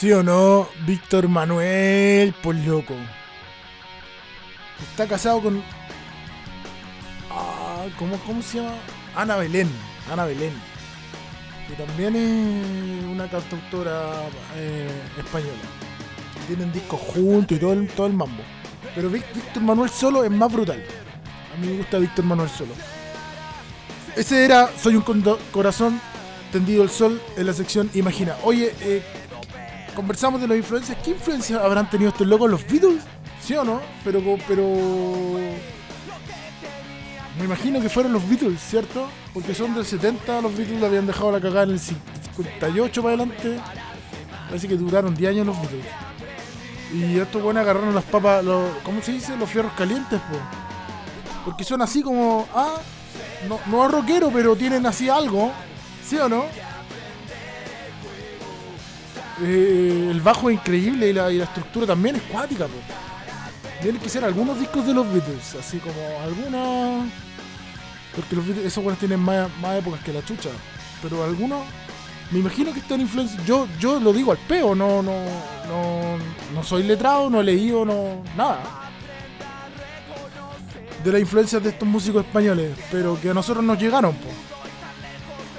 ¿Sí 0.00 0.10
o 0.12 0.22
no? 0.22 0.66
Víctor 0.86 1.28
Manuel, 1.28 2.32
por 2.42 2.54
loco. 2.54 2.94
Está 4.90 5.06
casado 5.06 5.42
con. 5.42 5.62
Ah, 7.30 7.84
¿cómo, 7.98 8.16
¿Cómo 8.20 8.40
se 8.40 8.62
llama? 8.62 8.76
Ana 9.14 9.36
Belén. 9.36 9.68
Ana 10.10 10.24
Belén. 10.24 10.54
Que 11.68 11.74
también 11.74 12.16
es 12.16 13.04
una 13.12 13.28
cantautora 13.28 14.22
eh, 14.56 14.88
española. 15.18 15.52
Tienen 16.46 16.72
discos 16.72 16.98
juntos 16.98 17.58
y 17.58 17.60
todo 17.60 17.74
el, 17.74 17.86
todo 17.88 18.06
el 18.06 18.14
mambo. 18.14 18.42
Pero 18.94 19.10
Víctor 19.10 19.62
Manuel 19.62 19.90
solo 19.90 20.24
es 20.24 20.30
más 20.30 20.50
brutal. 20.50 20.82
A 21.54 21.60
mí 21.60 21.66
me 21.66 21.76
gusta 21.76 21.98
Víctor 21.98 22.24
Manuel 22.24 22.48
solo. 22.48 22.72
Ese 24.16 24.46
era 24.46 24.70
Soy 24.82 24.96
un 24.96 25.04
corazón 25.52 26.00
tendido 26.52 26.82
al 26.82 26.88
sol 26.88 27.20
en 27.36 27.44
la 27.44 27.52
sección 27.52 27.90
Imagina. 27.92 28.36
Oye, 28.44 28.74
eh, 28.80 29.02
conversamos 30.00 30.40
de 30.40 30.48
los 30.48 30.56
influencias. 30.56 30.96
¿Qué 31.04 31.10
influencia 31.10 31.58
habrán 31.62 31.90
tenido 31.90 32.10
estos 32.10 32.26
locos? 32.26 32.50
¿Los 32.50 32.66
Beatles? 32.66 33.02
¿Sí 33.42 33.54
o 33.54 33.64
no? 33.64 33.82
Pero, 34.02 34.22
pero. 34.48 34.64
Me 37.38 37.44
imagino 37.44 37.80
que 37.82 37.90
fueron 37.90 38.14
los 38.14 38.26
Beatles, 38.26 38.58
¿cierto? 38.60 39.08
Porque 39.34 39.54
son 39.54 39.74
del 39.74 39.84
70, 39.84 40.40
los 40.40 40.56
Beatles 40.56 40.82
habían 40.82 41.06
dejado 41.06 41.32
la 41.32 41.40
cagada 41.40 41.64
en 41.64 41.70
el 41.72 41.80
58 41.80 43.02
para 43.02 43.14
adelante. 43.14 43.60
Parece 44.48 44.68
que 44.68 44.76
duraron 44.76 45.14
10 45.14 45.30
años 45.32 45.46
los 45.46 45.60
Beatles. 45.60 45.86
Y 46.94 47.18
estos 47.18 47.42
buenos 47.42 47.62
agarraron 47.62 47.94
las 47.94 48.04
papas, 48.04 48.42
¿cómo 48.82 49.02
se 49.02 49.12
dice? 49.12 49.36
Los 49.36 49.50
fierros 49.50 49.72
calientes, 49.74 50.18
po. 50.18 50.36
Porque 51.44 51.62
son 51.62 51.82
así 51.82 52.02
como, 52.02 52.48
ah, 52.54 52.76
no, 53.48 53.60
no 53.66 53.84
es 53.84 53.92
rockero, 53.92 54.30
pero 54.32 54.56
tienen 54.56 54.86
así 54.86 55.10
algo, 55.10 55.52
¿sí 56.06 56.16
o 56.16 56.28
no? 56.28 56.44
Eh, 59.42 60.08
el 60.10 60.20
bajo 60.20 60.50
es 60.50 60.56
increíble 60.56 61.08
y 61.08 61.12
la, 61.12 61.32
y 61.32 61.38
la 61.38 61.44
estructura 61.44 61.86
también 61.86 62.16
es 62.16 62.22
cuática, 62.22 62.66
po. 62.66 62.74
Tienen 63.80 64.00
que 64.00 64.10
ser 64.10 64.24
algunos 64.24 64.58
discos 64.58 64.86
de 64.86 64.92
los 64.92 65.10
Beatles, 65.10 65.54
así 65.58 65.78
como 65.78 65.98
algunos. 66.22 67.08
Porque 68.14 68.36
los 68.36 68.46
Beatles, 68.46 68.66
esos 68.66 68.84
buenos 68.84 68.98
tienen 68.98 69.20
más, 69.20 69.48
épocas 69.78 70.00
que 70.04 70.12
la 70.12 70.22
chucha. 70.22 70.50
Pero 71.02 71.24
algunos, 71.24 71.64
me 72.30 72.40
imagino 72.40 72.74
que 72.74 72.80
están 72.80 73.00
influenciados. 73.00 73.46
Yo, 73.46 73.66
yo 73.78 73.98
lo 73.98 74.12
digo 74.12 74.32
al 74.32 74.38
peo, 74.38 74.74
no, 74.74 75.02
no, 75.02 75.24
no, 75.66 76.18
no 76.54 76.62
soy 76.62 76.82
letrado, 76.82 77.30
no 77.30 77.40
he 77.40 77.44
leído, 77.44 77.86
no, 77.86 78.22
nada. 78.36 78.60
De 81.02 81.12
las 81.12 81.20
influencias 81.22 81.62
de 81.62 81.70
estos 81.70 81.88
músicos 81.88 82.26
españoles, 82.26 82.76
pero 82.92 83.18
que 83.18 83.30
a 83.30 83.34
nosotros 83.34 83.64
nos 83.64 83.80
llegaron, 83.80 84.12
po. 84.14 84.28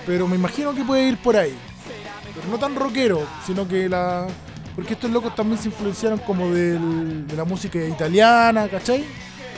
Pero 0.05 0.27
me 0.27 0.35
imagino 0.35 0.75
que 0.75 0.83
puede 0.83 1.07
ir 1.07 1.17
por 1.17 1.35
ahí. 1.35 1.57
Pero 2.35 2.47
no 2.49 2.57
tan 2.57 2.75
rockero, 2.75 3.25
sino 3.45 3.67
que 3.67 3.89
la. 3.89 4.27
Porque 4.75 4.93
estos 4.93 5.11
locos 5.11 5.35
también 5.35 5.61
se 5.61 5.67
influenciaron 5.67 6.19
como 6.19 6.49
de 6.49 6.79
la 7.35 7.43
música 7.43 7.77
italiana, 7.83 8.67
¿cachai? 8.69 9.03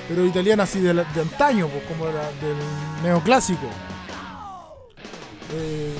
Pero 0.07 0.25
italiana 0.25 0.63
así 0.63 0.79
de, 0.79 0.93
de 0.93 1.21
antaño, 1.21 1.67
pues, 1.67 1.83
como 1.85 2.05
de 2.07 2.13
del 2.13 2.57
neoclásico. 3.03 3.67
Eh, 5.53 5.93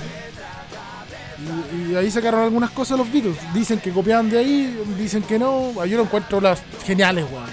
y, 1.73 1.91
y 1.91 1.95
ahí 1.95 2.09
sacaron 2.09 2.41
algunas 2.41 2.71
cosas 2.71 2.97
los 2.97 3.11
Beatles. 3.11 3.37
Dicen 3.53 3.79
que 3.79 3.91
copiaban 3.91 4.29
de 4.29 4.39
ahí, 4.39 4.83
dicen 4.97 5.21
que 5.23 5.37
no. 5.37 5.85
Yo 5.85 5.97
lo 5.97 6.03
encuentro 6.03 6.41
las 6.41 6.61
geniales, 6.83 7.25
weón. 7.31 7.45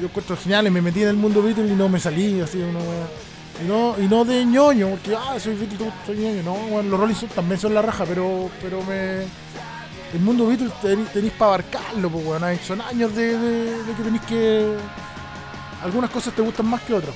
Yo 0.00 0.06
encuentro 0.06 0.36
geniales, 0.36 0.72
me 0.72 0.80
metí 0.80 1.02
en 1.02 1.08
el 1.08 1.16
mundo 1.16 1.42
Beatles 1.42 1.70
y 1.70 1.74
no 1.74 1.88
me 1.88 1.98
salí 1.98 2.40
así 2.40 2.58
una 2.58 2.78
weá. 2.78 3.06
Y 3.62 3.66
no, 3.66 3.94
y 3.98 4.06
no 4.08 4.24
de 4.24 4.44
ñoño, 4.44 4.88
porque 4.90 5.14
ah, 5.14 5.38
soy 5.38 5.54
Beatles, 5.54 5.92
soy 6.06 6.16
ñoño, 6.16 6.42
no, 6.42 6.54
weón, 6.54 6.90
los 6.90 6.98
Rolling 6.98 7.12
Stones 7.14 7.34
también 7.34 7.60
son 7.60 7.74
la 7.74 7.82
raja, 7.82 8.04
pero, 8.06 8.50
pero 8.62 8.82
me. 8.84 9.24
El 10.14 10.20
mundo 10.20 10.46
Beatles 10.46 10.72
ten- 10.80 11.04
tenéis 11.12 11.32
para 11.34 11.54
abarcarlo, 11.54 12.08
pues 12.10 12.42
hay- 12.42 12.58
Son 12.58 12.80
años 12.80 13.14
de, 13.14 13.36
de- 13.38 13.94
que 13.96 14.02
tenéis 14.02 14.22
que. 14.22 14.74
Algunas 15.82 16.10
cosas 16.10 16.34
te 16.34 16.42
gustan 16.42 16.66
más 16.66 16.80
que 16.82 16.94
otras. 16.94 17.14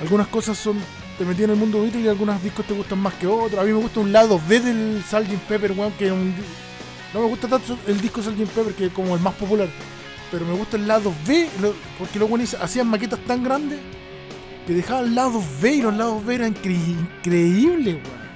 Algunas 0.00 0.26
cosas 0.28 0.56
son. 0.58 0.78
Te 1.18 1.24
metí 1.24 1.44
en 1.44 1.50
el 1.50 1.56
mundo 1.56 1.80
Beatles 1.80 2.04
y 2.04 2.08
algunos 2.08 2.42
discos 2.42 2.66
te 2.66 2.74
gustan 2.74 2.98
más 2.98 3.14
que 3.14 3.26
otros. 3.26 3.58
A 3.58 3.64
mí 3.64 3.72
me 3.72 3.78
gusta 3.78 4.00
un 4.00 4.12
lado 4.12 4.38
B 4.46 4.60
del 4.60 5.02
Sgt. 5.02 5.38
Pepper, 5.48 5.72
weón, 5.72 5.92
que 5.92 6.12
un. 6.12 6.34
No 7.14 7.20
me 7.20 7.26
gusta 7.28 7.48
tanto 7.48 7.78
el 7.86 8.00
disco 8.00 8.20
Sgt. 8.22 8.46
Pepper, 8.54 8.74
que 8.74 8.86
es 8.86 8.92
como 8.92 9.14
el 9.14 9.20
más 9.22 9.34
popular. 9.34 9.68
Pero 10.30 10.44
me 10.44 10.52
gusta 10.54 10.76
el 10.76 10.86
lado 10.86 11.14
B, 11.26 11.48
porque 11.98 12.18
buenos 12.18 12.54
hacían 12.54 12.88
maquetas 12.88 13.20
tan 13.20 13.42
grandes 13.44 13.78
que 14.66 14.72
dejaban 14.74 15.14
lados 15.14 15.44
B 15.60 15.74
y 15.74 15.82
los 15.82 15.94
lados 15.94 16.24
B 16.24 16.34
eran 16.34 16.54
incre- 16.54 16.74
increíbles, 16.74 17.94
weón. 17.94 18.26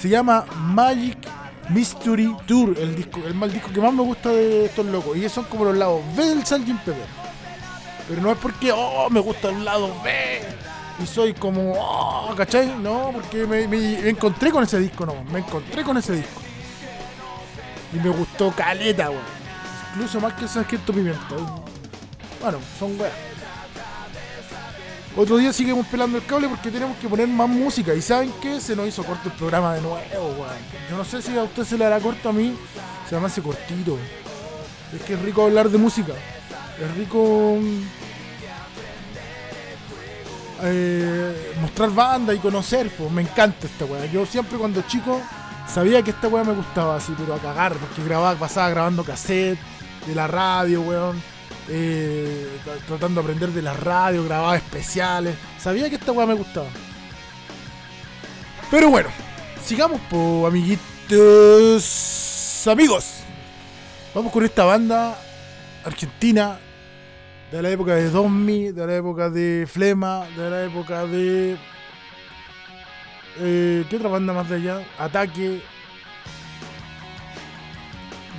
Se 0.00 0.08
llama 0.08 0.44
Magic 0.56 1.18
Mystery 1.70 2.36
Tour, 2.46 2.76
el 2.78 2.94
disco, 2.94 3.20
el 3.26 3.34
mal 3.34 3.52
disco 3.52 3.72
que 3.72 3.80
más 3.80 3.92
me 3.92 4.02
gusta 4.02 4.28
de 4.30 4.66
estos 4.66 4.86
locos. 4.86 5.16
Y 5.16 5.24
esos 5.24 5.32
son 5.32 5.44
como 5.46 5.64
los 5.64 5.76
lados 5.76 6.02
B 6.16 6.24
del 6.24 6.46
Sgt. 6.46 6.84
Pepper. 6.84 7.06
Pero 8.08 8.22
no 8.22 8.30
es 8.30 8.38
porque, 8.38 8.70
oh, 8.72 9.10
me 9.10 9.18
gusta 9.18 9.48
el 9.48 9.64
lado 9.64 9.92
B. 10.04 10.40
Y 11.02 11.06
soy 11.06 11.34
como, 11.34 11.74
oh, 11.76 12.32
¿cachai? 12.36 12.78
No, 12.78 13.10
porque 13.12 13.44
me, 13.46 14.08
encontré 14.08 14.50
con 14.52 14.62
ese 14.62 14.78
disco, 14.78 15.04
no. 15.04 15.24
Me 15.24 15.40
encontré 15.40 15.82
con 15.82 15.96
ese 15.96 16.14
disco. 16.14 16.40
Y 17.92 17.96
me 17.96 18.10
gustó 18.10 18.52
caleta, 18.52 19.10
weón. 19.10 19.22
Incluso 19.94 20.20
más 20.20 20.34
que 20.34 20.44
el 20.44 20.48
Sargento 20.48 20.92
Pimienta. 20.92 21.34
Bueno, 22.40 22.58
son 22.78 23.00
weas. 23.00 23.12
Otro 25.16 25.38
día 25.38 25.50
seguimos 25.50 25.86
pelando 25.86 26.18
el 26.18 26.26
cable 26.26 26.46
porque 26.46 26.70
tenemos 26.70 26.94
que 26.98 27.08
poner 27.08 27.26
más 27.26 27.48
música. 27.48 27.94
¿Y 27.94 28.02
saben 28.02 28.30
qué? 28.42 28.60
Se 28.60 28.76
nos 28.76 28.86
hizo 28.86 29.02
corto 29.02 29.30
el 29.30 29.34
programa 29.34 29.74
de 29.74 29.80
nuevo, 29.80 29.96
weón. 30.12 30.58
Yo 30.90 30.96
no 30.98 31.04
sé 31.06 31.22
si 31.22 31.36
a 31.38 31.42
usted 31.42 31.64
se 31.64 31.78
le 31.78 31.86
hará 31.86 31.98
corto 32.00 32.28
a 32.28 32.32
mí. 32.34 32.54
Se 33.08 33.18
me 33.18 33.26
hace 33.26 33.40
cortito. 33.40 33.96
Es 34.94 35.00
que 35.02 35.14
es 35.14 35.22
rico 35.22 35.44
hablar 35.44 35.70
de 35.70 35.78
música. 35.78 36.12
Es 36.78 36.96
rico 36.98 37.56
mm, 37.58 37.82
eh, 40.64 41.54
mostrar 41.62 41.90
banda 41.92 42.34
y 42.34 42.38
conocer. 42.38 42.90
Pues 42.90 43.10
me 43.10 43.22
encanta 43.22 43.66
esta 43.66 43.86
weá. 43.86 44.04
Yo 44.04 44.26
siempre 44.26 44.58
cuando 44.58 44.82
chico 44.82 45.22
sabía 45.66 46.02
que 46.02 46.10
esta 46.10 46.28
weá 46.28 46.44
me 46.44 46.52
gustaba 46.52 46.96
así, 46.96 47.14
pero 47.16 47.32
a 47.32 47.38
cagar, 47.38 47.72
porque 47.72 48.04
grababa, 48.04 48.38
pasaba 48.38 48.68
grabando 48.68 49.02
cassette 49.02 49.58
de 50.06 50.14
la 50.14 50.26
radio, 50.26 50.82
weón. 50.82 51.35
Eh, 51.68 52.58
tra- 52.64 52.78
tratando 52.86 53.20
de 53.20 53.24
aprender 53.24 53.50
de 53.50 53.62
la 53.62 53.74
radio, 53.74 54.24
grababa 54.24 54.56
especiales. 54.56 55.34
Sabía 55.58 55.88
que 55.90 55.96
esta 55.96 56.12
weá 56.12 56.26
me 56.26 56.34
gustaba. 56.34 56.68
Pero 58.70 58.90
bueno, 58.90 59.08
sigamos 59.64 60.00
po, 60.10 60.46
amiguitos. 60.46 61.82
Amigos. 62.66 63.20
Vamos 64.14 64.32
con 64.32 64.44
esta 64.44 64.64
banda 64.64 65.16
argentina 65.84 66.58
de 67.52 67.62
la 67.62 67.70
época 67.70 67.94
de 67.94 68.10
Domi, 68.10 68.72
de 68.72 68.86
la 68.86 68.96
época 68.96 69.30
de 69.30 69.68
Flema, 69.70 70.26
de 70.36 70.50
la 70.50 70.64
época 70.64 71.06
de. 71.06 71.56
eh, 73.38 73.84
¿Qué 73.88 73.96
otra 73.96 74.08
banda 74.08 74.32
más 74.32 74.48
de 74.48 74.56
allá? 74.56 74.80
Ataque. 74.98 75.62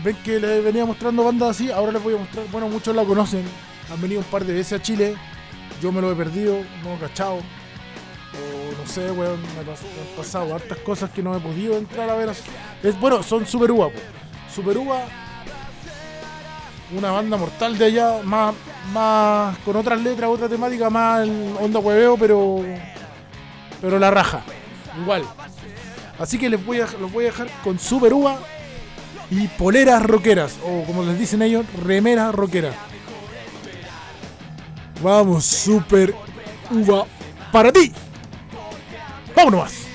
Ven 0.07 0.15
que 0.23 0.39
les 0.39 0.63
venía 0.63 0.85
mostrando 0.85 1.25
bandas 1.25 1.49
así, 1.49 1.69
ahora 1.69 1.91
les 1.91 2.01
voy 2.01 2.15
a 2.15 2.17
mostrar. 2.19 2.45
Bueno, 2.49 2.69
muchos 2.69 2.95
la 2.95 3.03
conocen, 3.03 3.43
han 3.91 4.01
venido 4.01 4.21
un 4.21 4.25
par 4.27 4.45
de 4.45 4.53
veces 4.53 4.79
a 4.79 4.81
Chile. 4.81 5.17
Yo 5.81 5.91
me 5.91 5.99
lo 5.99 6.09
he 6.09 6.15
perdido, 6.15 6.59
no 6.81 6.93
he 6.93 6.97
cachado. 6.97 7.33
O 7.33 8.81
no 8.81 8.87
sé, 8.87 9.11
weón, 9.11 9.41
me, 9.41 9.59
han 9.59 10.15
pasado 10.15 10.55
hartas 10.55 10.77
cosas 10.77 11.09
que 11.09 11.21
no 11.21 11.35
he 11.35 11.41
podido 11.41 11.77
entrar 11.77 12.09
a 12.09 12.15
ver. 12.15 12.29
Es, 12.83 12.97
bueno, 13.01 13.21
son 13.21 13.45
Super 13.45 13.69
Uva. 13.69 13.89
Super 14.49 14.77
Uva 14.77 15.03
una 16.95 17.11
banda 17.11 17.35
mortal 17.35 17.77
de 17.77 17.83
allá, 17.83 18.23
más, 18.23 18.55
más 18.93 19.57
con 19.57 19.75
otras 19.75 20.01
letras, 20.01 20.29
otra 20.29 20.47
temática, 20.47 20.89
más 20.89 21.27
onda 21.59 21.79
hueveo, 21.81 22.15
pero 22.15 22.63
pero 23.81 23.99
la 23.99 24.09
raja, 24.09 24.41
igual. 25.01 25.25
Así 26.17 26.39
que 26.39 26.49
les 26.49 26.65
voy 26.65 26.79
a, 26.79 26.87
los 26.97 27.11
voy 27.11 27.25
a 27.25 27.27
dejar 27.27 27.49
con 27.61 27.77
Super 27.77 28.13
Uva 28.13 28.39
y 29.29 29.47
poleras 29.47 30.03
rockeras, 30.03 30.55
o 30.63 30.83
como 30.85 31.03
les 31.03 31.19
dicen 31.19 31.41
ellos, 31.41 31.65
remeras 31.83 32.33
rockeras. 32.33 32.75
Vamos, 35.01 35.45
Super 35.45 36.13
Uva, 36.71 37.05
para 37.51 37.71
ti. 37.71 37.91
Vámonos. 39.35 39.71
Todos 39.71 39.86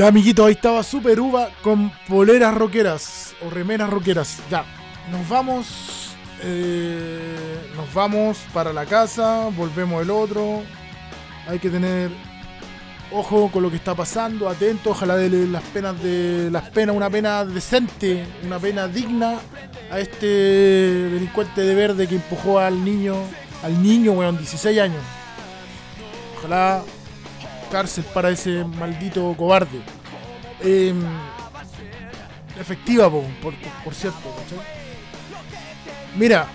Ya, 0.00 0.06
amiguito, 0.06 0.46
ahí 0.46 0.52
estaba 0.52 0.82
Super 0.82 1.20
Uva 1.20 1.50
con 1.60 1.92
poleras 2.08 2.54
rockeras 2.54 3.34
o 3.46 3.50
remeras 3.50 3.90
rockeras. 3.90 4.38
Ya, 4.50 4.64
nos 5.12 5.28
vamos. 5.28 6.16
eh, 6.42 7.60
nos 7.76 7.92
vamos 7.92 8.38
para 8.54 8.72
la 8.72 8.86
casa, 8.86 9.50
volvemos 9.54 10.02
el 10.02 10.08
otro. 10.08 10.62
Hay 11.46 11.58
que 11.58 11.68
tener 11.68 12.10
ojo 13.12 13.50
con 13.52 13.62
lo 13.62 13.68
que 13.68 13.76
está 13.76 13.94
pasando, 13.94 14.48
atento, 14.48 14.92
ojalá 14.92 15.18
de 15.18 15.46
las 15.46 15.64
penas 15.64 16.02
de 16.02 16.48
las 16.50 16.70
penas, 16.70 16.96
una 16.96 17.10
pena 17.10 17.44
decente, 17.44 18.24
una 18.42 18.58
pena 18.58 18.88
digna 18.88 19.38
a 19.92 20.00
este 20.00 20.26
delincuente 21.10 21.60
de 21.60 21.74
verde 21.74 22.08
que 22.08 22.14
empujó 22.14 22.58
al 22.58 22.82
niño, 22.82 23.16
al 23.62 23.82
niño, 23.82 24.12
weón, 24.12 24.38
16 24.38 24.80
años. 24.80 25.02
Ojalá 26.38 26.84
cárcel 27.70 28.04
para 28.12 28.30
ese 28.30 28.64
maldito 28.64 29.34
cobarde. 29.36 29.80
Eh, 30.60 30.94
efectiva, 32.60 33.10
po, 33.10 33.24
por, 33.42 33.54
por 33.84 33.94
cierto. 33.94 34.18
Mira, 36.16 36.46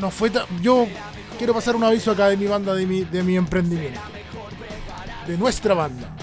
no 0.00 0.10
fue 0.10 0.30
yo 0.60 0.86
quiero 1.38 1.54
pasar 1.54 1.76
un 1.76 1.84
aviso 1.84 2.10
acá 2.10 2.28
de 2.28 2.36
mi 2.36 2.46
banda, 2.46 2.74
de 2.74 2.86
mi, 2.86 3.04
de 3.04 3.22
mi 3.22 3.36
emprendimiento. 3.36 4.00
De 5.26 5.38
nuestra 5.38 5.74
banda. 5.74 6.14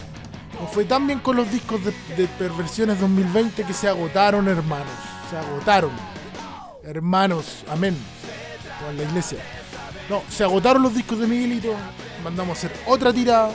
No 0.60 0.68
fue 0.68 0.86
tan 0.86 1.06
bien 1.06 1.20
con 1.20 1.36
los 1.36 1.52
discos 1.52 1.82
de, 1.84 1.94
de 2.16 2.28
Perversiones 2.28 3.00
2020 3.00 3.64
que 3.64 3.74
se 3.74 3.88
agotaron, 3.88 4.48
hermanos. 4.48 4.88
Se 5.30 5.38
agotaron. 5.38 5.92
Hermanos, 6.84 7.64
amén. 7.70 7.98
En 8.90 8.98
la 8.98 9.04
iglesia. 9.04 9.40
No, 10.10 10.22
se 10.30 10.44
agotaron 10.44 10.84
los 10.84 10.94
discos 10.94 11.20
de 11.20 11.28
Miguelito. 11.28 11.74
Mandamos 12.26 12.58
a 12.58 12.68
hacer 12.68 12.80
otra 12.88 13.14
tirada. 13.14 13.52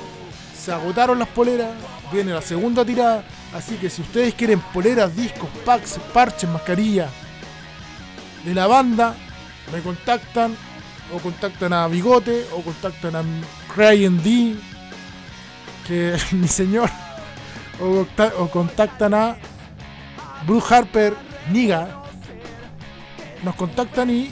Se 0.57 0.71
agotaron 0.71 1.18
las 1.18 1.27
poleras. 1.27 1.71
Viene 2.12 2.33
la 2.33 2.41
segunda 2.41 2.85
tirada. 2.85 3.25
Así 3.53 3.75
que 3.75 3.91
si 3.91 4.01
ustedes 4.01 4.33
quieren 4.33 4.61
poleras, 4.61 5.16
discos, 5.16 5.51
packs, 5.64 5.99
parches, 6.14 6.49
mascarillas 6.49 7.11
de 8.45 8.55
la 8.55 8.68
banda, 8.68 9.16
me 9.73 9.81
contactan 9.81 10.57
o 11.12 11.18
contactan 11.18 11.73
a 11.73 11.89
Bigote, 11.89 12.47
o 12.55 12.62
contactan 12.62 13.16
a 13.16 13.25
Ryan 13.77 14.23
D, 14.23 14.55
que 15.89 16.16
mi 16.31 16.47
señor, 16.47 16.89
o, 17.81 18.07
o 18.39 18.51
contactan 18.51 19.14
a 19.14 19.37
Bruce 20.47 20.73
Harper 20.73 21.16
Niga. 21.51 21.97
Nos 23.43 23.57
contactan 23.57 24.11
y 24.11 24.31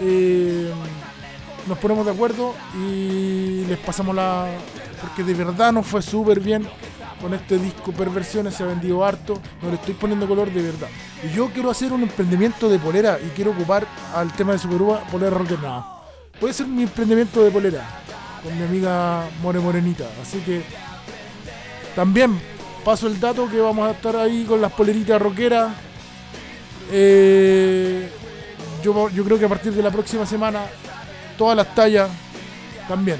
eh, 0.00 0.72
nos 1.66 1.78
ponemos 1.78 2.06
de 2.06 2.12
acuerdo 2.12 2.54
y 2.78 3.64
les 3.66 3.78
pasamos 3.78 4.14
la. 4.14 4.46
Porque 5.00 5.22
de 5.22 5.34
verdad 5.34 5.72
nos 5.72 5.86
fue 5.86 6.00
súper 6.00 6.40
bien 6.40 6.66
con 7.20 7.32
este 7.34 7.58
disco 7.58 7.92
Perversiones, 7.92 8.54
se 8.54 8.62
ha 8.62 8.66
vendido 8.66 9.04
harto, 9.04 9.40
no 9.62 9.70
le 9.70 9.76
estoy 9.76 9.94
poniendo 9.94 10.26
color 10.26 10.50
de 10.50 10.62
verdad. 10.62 10.88
Y 11.24 11.34
yo 11.34 11.50
quiero 11.52 11.70
hacer 11.70 11.92
un 11.92 12.02
emprendimiento 12.02 12.68
de 12.68 12.78
polera 12.78 13.18
y 13.24 13.28
quiero 13.30 13.52
ocupar 13.52 13.86
al 14.14 14.32
tema 14.32 14.52
de 14.52 14.58
Superúa 14.58 15.00
polera 15.10 15.36
rocker 15.36 15.60
nada. 15.60 15.86
Puede 16.38 16.54
ser 16.54 16.66
mi 16.66 16.82
emprendimiento 16.82 17.42
de 17.42 17.50
polera 17.50 17.86
con 18.42 18.56
mi 18.56 18.64
amiga 18.64 19.28
More 19.42 19.60
Morenita. 19.60 20.06
Así 20.22 20.38
que 20.40 20.62
también 21.94 22.38
paso 22.84 23.06
el 23.06 23.18
dato 23.18 23.48
que 23.48 23.60
vamos 23.60 23.88
a 23.88 23.92
estar 23.92 24.16
ahí 24.16 24.44
con 24.44 24.60
las 24.60 24.72
poleritas 24.72 25.20
rockeras. 25.20 25.72
Eh, 26.90 28.08
yo, 28.82 29.08
yo 29.10 29.24
creo 29.24 29.38
que 29.38 29.46
a 29.46 29.48
partir 29.48 29.72
de 29.72 29.82
la 29.82 29.90
próxima 29.90 30.26
semana 30.26 30.66
todas 31.36 31.56
las 31.56 31.74
tallas 31.74 32.10
también. 32.88 33.18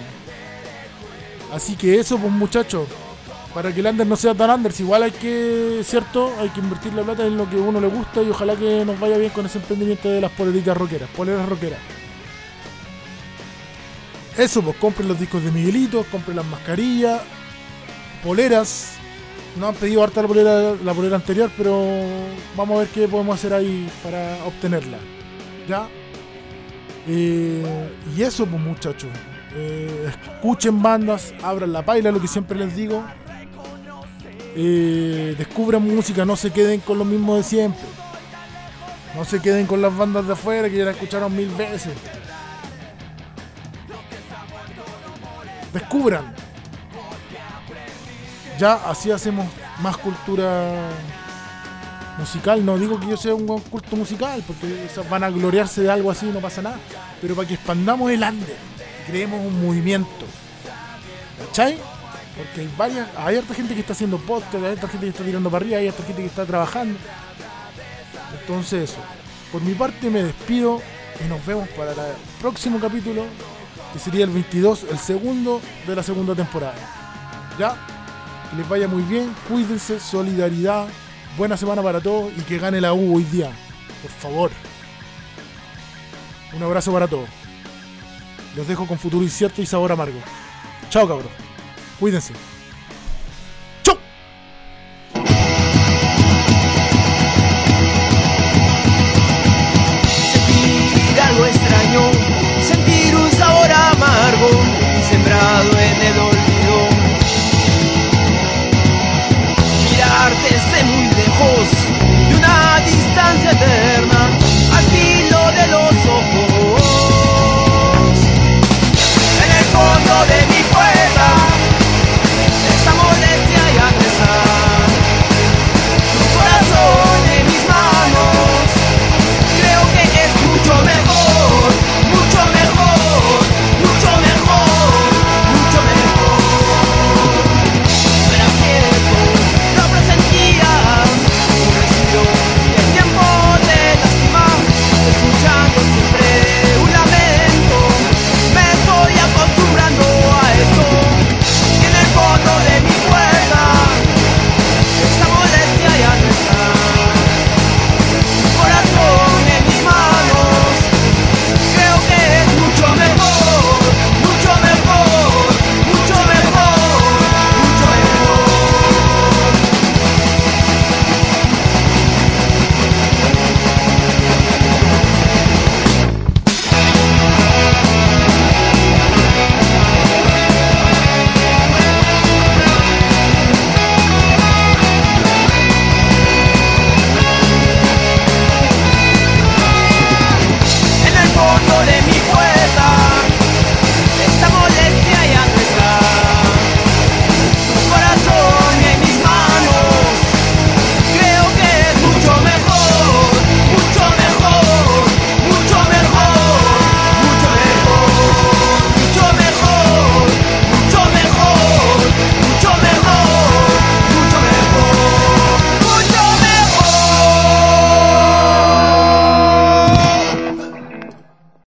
Así 1.53 1.77
que 1.77 1.99
eso, 1.99 2.19
pues 2.19 2.33
muchachos, 2.33 2.89
para 3.55 3.73
que 3.73 3.81
el 3.81 3.87
under 3.87 4.07
no 4.07 4.17
sea 4.17 4.35
tan 4.35 4.51
under, 4.51 4.73
igual 4.79 5.05
hay 5.05 5.13
que, 5.13 5.81
¿cierto? 5.85 6.33
Hay 6.41 6.51
que 6.51 6.61
invertir 6.61 6.93
la 6.93 7.03
plata 7.03 7.27
en 7.27 7.37
lo 7.37 7.49
que 7.49 7.57
uno 7.57 7.81
le 7.81 7.89
gusta 7.89 8.23
y 8.23 8.29
ojalá 8.29 8.57
que 8.57 8.85
nos 8.85 8.99
vaya 9.01 9.17
bien 9.17 9.31
con 9.31 9.47
ese 9.47 9.59
emprendimiento 9.59 10.09
de 10.09 10.21
las 10.21 10.31
poleritas 10.33 10.77
rockeras, 10.77 11.09
poleras 11.17 11.49
rockeras. 11.49 11.81
Eso, 14.37 14.61
pues 14.61 14.77
compren 14.77 15.09
los 15.09 15.19
discos 15.19 15.43
de 15.43 15.51
Miguelito, 15.51 16.05
compren 16.11 16.37
las 16.37 16.45
mascarillas, 16.45 17.23
poleras. 18.23 18.93
No 19.59 19.69
han 19.69 19.75
pedido 19.75 20.05
harta 20.05 20.21
la 20.21 20.29
polera, 20.29 20.75
la 20.85 20.93
polera 20.93 21.17
anterior, 21.17 21.51
pero 21.57 21.83
vamos 22.55 22.77
a 22.77 22.81
ver 22.81 22.89
qué 22.89 23.09
podemos 23.09 23.35
hacer 23.39 23.55
ahí 23.55 23.91
para 24.03 24.45
obtenerla. 24.45 24.99
¿Ya? 25.67 25.89
Eh, 27.07 27.91
y 28.17 28.23
eso, 28.23 28.47
pues 28.47 28.61
muchachos. 28.61 29.11
Eh, 29.55 30.09
escuchen 30.09 30.83
bandas, 30.83 31.33
abran 31.43 31.73
la 31.73 31.85
paila, 31.85 32.11
lo 32.11 32.21
que 32.21 32.29
siempre 32.29 32.59
les 32.59 32.77
digo. 32.77 33.05
Eh, 34.55 35.35
descubran 35.39 35.83
música, 35.83 36.25
no 36.25 36.37
se 36.37 36.51
queden 36.51 36.81
con 36.81 36.99
lo 36.99 37.05
mismo 37.05 37.37
de 37.37 37.43
siempre. 37.43 37.87
No 39.15 39.25
se 39.25 39.41
queden 39.41 39.67
con 39.67 39.81
las 39.81 39.97
bandas 39.97 40.27
de 40.27 40.33
afuera 40.33 40.69
que 40.69 40.77
ya 40.77 40.85
la 40.85 40.91
escucharon 40.91 41.35
mil 41.35 41.49
veces. 41.49 41.93
Descubran. 45.73 46.35
Ya 48.59 48.75
así 48.75 49.11
hacemos 49.11 49.47
más 49.81 49.97
cultura 49.99 50.91
musical. 52.19 52.65
No 52.65 52.79
digo 52.79 52.99
que 52.99 53.09
yo 53.09 53.17
sea 53.17 53.35
un 53.35 53.47
culto 53.47 53.97
musical, 53.97 54.43
porque 54.47 54.89
van 55.09 55.25
a 55.25 55.31
gloriarse 55.31 55.83
de 55.83 55.91
algo 55.91 56.11
así, 56.11 56.27
no 56.27 56.41
pasa 56.41 56.63
nada. 56.63 56.79
Pero 57.21 57.35
para 57.35 57.49
que 57.49 57.55
expandamos 57.55 58.11
el 58.11 58.23
under, 58.23 58.57
creemos 59.07 59.41
un 59.45 59.65
movimiento. 59.65 60.09
¿Cachai? 61.47 61.79
Porque 62.37 62.63
hay 62.63 62.71
varias, 62.77 63.09
hay 63.17 63.37
harta 63.37 63.55
gente 63.55 63.75
que 63.75 63.81
está 63.81 63.93
haciendo 63.93 64.19
podcast, 64.19 64.55
hay 64.55 64.73
harta 64.73 64.89
gente 64.89 65.07
que 65.07 65.11
está 65.11 65.25
tirando 65.25 65.51
para 65.51 65.65
arriba, 65.65 65.79
hay 65.79 65.89
harta 65.89 66.03
gente 66.05 66.23
que 66.23 66.29
está 66.29 66.45
trabajando. 66.45 66.99
Entonces 68.41 68.91
eso. 68.91 69.01
Por 69.53 69.63
mi 69.63 69.75
parte 69.75 70.11
me 70.11 70.23
despido 70.23 70.83
y 71.25 71.29
nos 71.29 71.45
vemos 71.47 71.69
para 71.71 71.93
el 71.93 71.99
próximo 72.41 72.79
capítulo, 72.79 73.25
que 73.93 73.99
sería 73.99 74.25
el 74.25 74.31
22, 74.31 74.87
el 74.91 74.99
segundo 74.99 75.61
de 75.87 75.97
la 75.97 76.03
segunda 76.03 76.35
temporada. 76.35 76.75
¿Ya? 77.59 77.77
Que 78.51 78.57
les 78.57 78.69
vaya 78.69 78.87
muy 78.87 79.03
bien, 79.03 79.35
cuídense, 79.49 79.99
solidaridad, 79.99 80.87
buena 81.37 81.57
semana 81.57 81.83
para 81.83 82.01
todos 82.01 82.33
y 82.37 82.41
que 82.43 82.59
gane 82.59 82.81
la 82.81 82.93
U 82.93 83.17
hoy 83.17 83.25
día. 83.25 83.51
Por 84.03 84.11
favor. 84.11 84.51
Un 86.55 86.63
abrazo 86.63 86.93
para 86.93 87.07
todos. 87.09 87.29
Los 88.57 88.67
dejo 88.67 88.87
con 88.87 88.99
futuro 88.99 89.23
incierto 89.23 89.61
y 89.61 89.67
sabor 89.67 89.93
amargo. 89.93 90.19
Chao 90.89 91.07
cabros. 91.07 91.31
Cuídense. 92.01 92.33